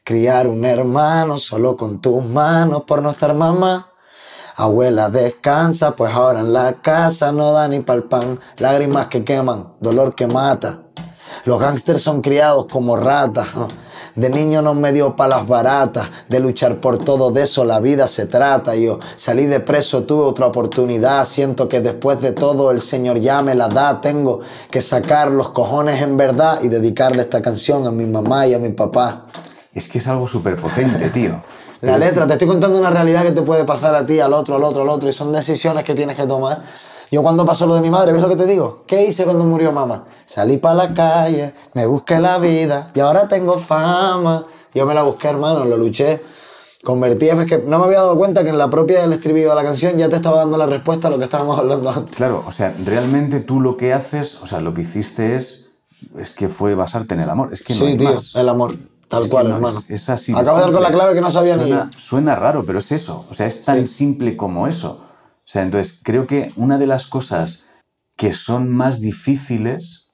[0.05, 3.89] Criar un hermano solo con tus manos por no estar mamá.
[4.59, 8.41] Abuela descansa, pues ahora en la casa no da ni pa'l pan.
[8.57, 10.79] Lágrimas que queman, dolor que mata.
[11.45, 13.49] Los gángsters son criados como ratas.
[14.15, 18.09] De niño no me dio palas baratas, de luchar por todo de eso la vida
[18.09, 18.75] se trata.
[18.75, 21.27] Yo salí de preso, tuve otra oportunidad.
[21.27, 24.01] Siento que después de todo el Señor ya me la da.
[24.01, 24.41] Tengo
[24.71, 28.59] que sacar los cojones en verdad y dedicarle esta canción a mi mamá y a
[28.59, 29.27] mi papá.
[29.75, 31.43] Es que es algo súper potente, tío.
[31.83, 34.57] La letra, te estoy contando una realidad que te puede pasar a ti, al otro,
[34.57, 36.63] al otro, al otro, y son decisiones que tienes que tomar.
[37.11, 38.83] Yo cuando pasó lo de mi madre, ¿ves lo que te digo?
[38.87, 40.05] ¿Qué hice cuando murió mamá?
[40.25, 44.45] Salí para la calle, me busqué la vida y ahora tengo fama.
[44.75, 46.23] Yo me la busqué, hermano, lo luché.
[46.83, 49.55] Convertí, es que no me había dado cuenta que en la propia del estribillo de
[49.57, 52.15] la canción ya te estaba dando la respuesta a lo que estábamos hablando antes.
[52.15, 55.67] Claro, o sea, realmente tú lo que haces, o sea, lo que hiciste es,
[56.17, 57.53] es que fue basarte en el amor.
[57.53, 58.35] Es que no sí, hay tío, más.
[58.35, 58.77] el amor.
[59.09, 59.79] Tal Es cual, no, hermano.
[59.89, 60.33] Es, es así.
[60.33, 61.77] Acabo de dar con la clave que no sabía ni yo.
[61.77, 63.25] suena, suena raro, pero es eso.
[63.31, 63.95] O sea, es tan Sí.
[63.95, 65.01] simple como eso.
[65.03, 67.63] O sea, entonces creo que una de las cosas
[68.17, 70.11] que son más difíciles,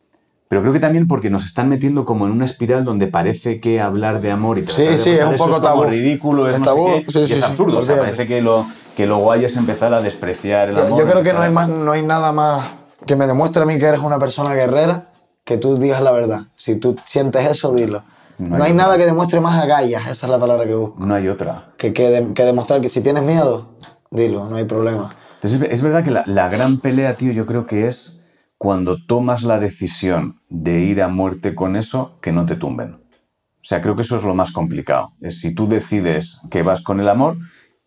[0.49, 3.81] pero creo que también porque nos están metiendo como en una espiral donde parece que
[3.81, 5.85] hablar de amor y Sí, tratar de sí, es un poco como tabú.
[5.85, 7.79] ridículo, es, Es no sé qué, sí, y sí, es sí, absurdo.
[7.79, 10.99] O sea, parece que lo, que lo guay es empezar a despreciar el amor.
[10.99, 12.67] Yo creo que no hay, más, no hay nada más
[13.07, 15.07] que me demuestre a mí que eres una persona guerrera
[15.45, 16.43] que tú digas la verdad.
[16.57, 18.03] Si tú sientes eso, dilo.
[18.39, 21.05] No No, hay nada que demuestre más agallas, esa es la palabra que busco.
[21.05, 21.73] No hay otra.
[21.77, 23.77] Que, que, de- que demostrar que si tienes miedo,
[24.11, 25.11] dilo, no hay problema.
[25.37, 28.21] Entonces, es- es verdad que la, la gran pelea, tío, yo creo que es
[28.59, 32.95] cuando tomas la decisión de ir a muerte con eso, que no te tumben.
[32.95, 35.13] O sea, creo que eso es lo más complicado.
[35.21, 37.39] Es si tú decides que vas con el amor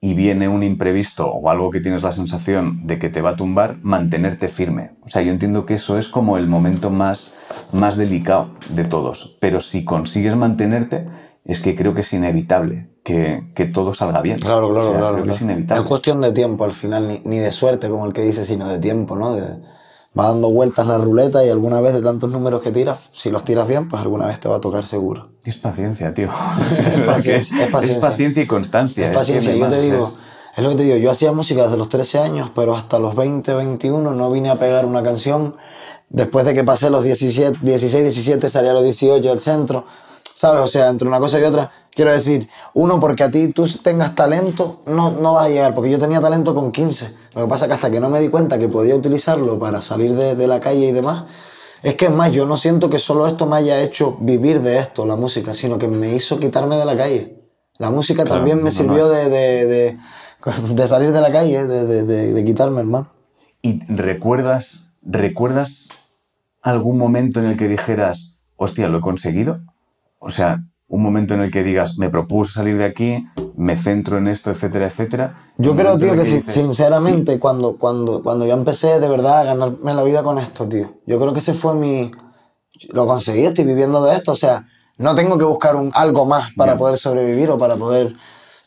[0.06, 3.36] y viene un imprevisto o algo que tienes la sensación de que te va a
[3.36, 4.92] tumbar, mantenerte firme.
[5.04, 7.34] O sea, yo entiendo que eso es como el momento más,
[7.74, 9.36] más delicado de todos.
[9.40, 11.08] Pero si consigues mantenerte,
[11.44, 14.40] es que creo que es inevitable que, que todo salga bien.
[14.40, 15.14] Claro, claro, O sea, claro.
[15.16, 15.82] Creo que es inevitable.
[15.82, 18.68] Es cuestión de tiempo al final, ni, ni de suerte, como el que dice, sino
[18.68, 19.34] de tiempo, ¿no?
[19.36, 19.58] De-
[20.18, 23.44] va dando vueltas la ruleta y alguna vez de tantos números que tiras, si los
[23.44, 25.30] tiras bien, pues alguna vez te va a tocar seguro.
[25.44, 26.30] Es paciencia, tío.
[26.70, 28.00] es, que paciencia, es paciencia.
[28.10, 29.08] paciencia y constancia.
[29.10, 30.14] Es paciencia, yo te digo, es-
[30.58, 33.14] es lo que te digo, yo hacía música desde los 13 años, pero hasta los
[33.14, 35.58] 20, 21 no vine a pegar una canción.
[36.08, 39.86] Después de que pasé los 17, 16, 17, salí a los 18 del centro,
[40.34, 40.62] ¿sabes?
[40.62, 44.14] O sea, entre una cosa y otra, quiero decir, uno, porque a ti tú tengas
[44.14, 47.14] talento, no, no vas a llegar, porque yo tenía talento con 15.
[47.34, 49.82] Lo que pasa es que hasta que no me di cuenta que podía utilizarlo para
[49.82, 51.24] salir de, de la calle y demás,
[51.82, 54.78] es que es más, yo no siento que solo esto me haya hecho vivir de
[54.78, 57.42] esto, la música, sino que me hizo quitarme de la calle.
[57.78, 59.98] La música Claro, también me no, sirvió de, de, de,
[60.74, 63.10] de salir de la calle, de, de, de, de quitarme, hermano.
[63.62, 65.90] ¿Y recuerdas, recuerdas
[66.62, 69.62] algún momento en el que dijeras, hostia, lo he conseguido?
[70.20, 74.18] O sea, un momento en el que digas, me propuse salir de aquí, me centro
[74.18, 75.52] en esto, etcétera, etcétera.
[75.58, 79.94] Yo creo, tío, que dices, sinceramente, cuando, cuando, cuando yo empecé de verdad a ganarme
[79.94, 82.12] la vida con esto, tío, yo creo que ese fue mi...
[82.90, 84.68] Lo conseguí, estoy viviendo de esto, o sea,
[84.98, 88.14] no tengo que buscar un, algo más para poder sobrevivir o para poder...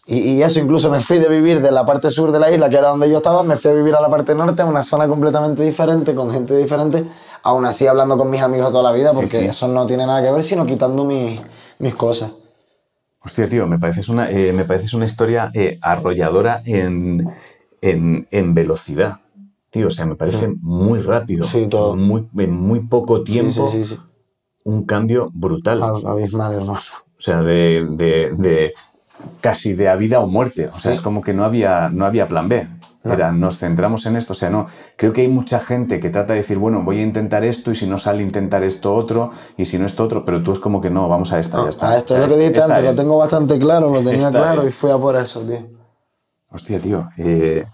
[0.07, 2.70] Y, y eso, incluso me fui de vivir de la parte sur de la isla,
[2.70, 4.83] que era donde yo estaba, me fui a vivir a la parte norte, a una
[4.83, 7.04] zona completamente diferente, con gente diferente,
[7.42, 9.38] aún así hablando con mis amigos toda la vida, porque sí.
[9.44, 11.40] eso no tiene nada que ver, sino quitando mis,
[11.79, 12.33] mis cosas.
[13.20, 17.29] Hostia, tío, me pareces una, eh, me pareces una historia eh, arrolladora en,
[17.81, 19.18] en, en velocidad.
[19.70, 21.44] Tío, o sea, me parece muy rápido.
[21.44, 21.94] Sí, todo.
[21.96, 23.98] Muy, en muy poco tiempo, Sí,
[24.64, 25.83] un cambio brutal.
[25.83, 26.79] Ab- Abismal, hermano.
[27.18, 28.72] O sea, de, de- de-
[29.40, 30.68] casi de a vida o muerte.
[30.68, 32.66] O sea, es como que no había, no había plan B.
[33.09, 33.14] No.
[33.14, 34.33] Era, nos centramos en esto.
[34.33, 34.66] O sea, no.
[34.97, 37.75] Creo que hay mucha gente que trata de decir, bueno, voy a intentar esto y
[37.75, 40.81] si no sale, intentar esto otro y si no esto otro, pero tú es como
[40.81, 41.90] que no, vamos a esta, ya está.
[41.90, 44.31] Ah, esto O sea, es lo que esta antes, lo tengo bastante claro, lo tenía
[44.31, 44.68] claro es.
[44.68, 45.66] y fui a por eso, tío.
[46.51, 47.66] Hostia, tío, eh,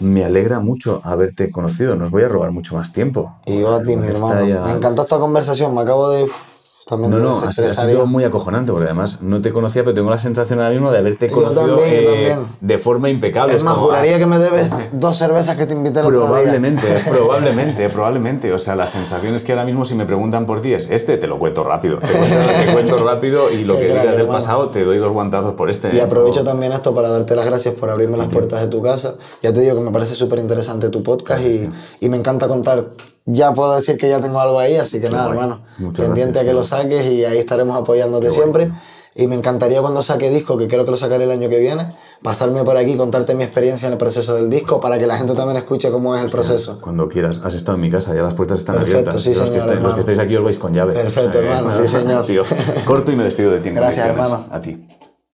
[0.00, 1.94] me alegra mucho haberte conocido.
[1.94, 3.36] Nos voy a robar mucho más tiempo.
[3.46, 4.46] Y yo a ti, mi hermano.
[4.46, 6.24] ya- Me encantó esta conversación, me acabo de...
[6.24, 6.53] uf,
[6.86, 10.18] también No, no, ha, sido- muy acojonante, porque además no te conocía, pero tengo la
[10.18, 12.46] sensación ahora mismo de haberte conocido también, eh, también.
[12.60, 13.54] de forma impecable.
[13.56, 16.18] Es más, como, juraría ah, que me debes dos cervezas que te invité el otro
[16.20, 16.26] día.
[16.28, 18.52] Probablemente, probablemente, probablemente.
[18.52, 21.16] O sea, la sensación es que ahora mismo si me preguntan por ti es este,
[21.16, 21.98] te lo cuento rápido.
[21.98, 24.32] Te cuento, te cuento rápido y lo que digas del hermano.
[24.32, 25.94] pasado te doy dos guantazos por este.
[25.96, 28.82] Y aprovecho No- también esto para darte las gracias por abrirme las puertas de tu
[28.82, 29.14] casa.
[29.42, 31.70] Ya te digo que me parece súper interesante tu podcast y,
[32.00, 32.84] y me encanta contar.
[33.26, 35.38] Ya puedo decir que ya tengo algo ahí, así que nada, guay.
[35.38, 35.62] hermano.
[35.78, 38.64] Muchas pendiente gracias, a que lo saques y ahí estaremos apoyándote Qué guay, siempre.
[38.66, 38.74] tío.
[39.16, 41.92] Y me encantaría cuando saque disco, que creo que lo sacaré el año que viene,
[42.20, 45.34] pasarme por aquí, contarte mi experiencia en el proceso del disco para que la gente
[45.34, 46.80] también escuche cómo es el proceso.
[46.80, 49.22] Cuando quieras, has estado en mi casa, ya las puertas están Perfecto, abiertas.
[49.22, 50.94] sí, los, señor, que estáis, los que estáis aquí os vais con llave.
[50.94, 52.26] Perfecto, hermano, sí, señor.
[52.26, 52.42] Tío,
[52.84, 53.70] corto y me despido de ti.
[53.70, 54.46] Gracias, hermano.
[54.50, 54.84] A ti.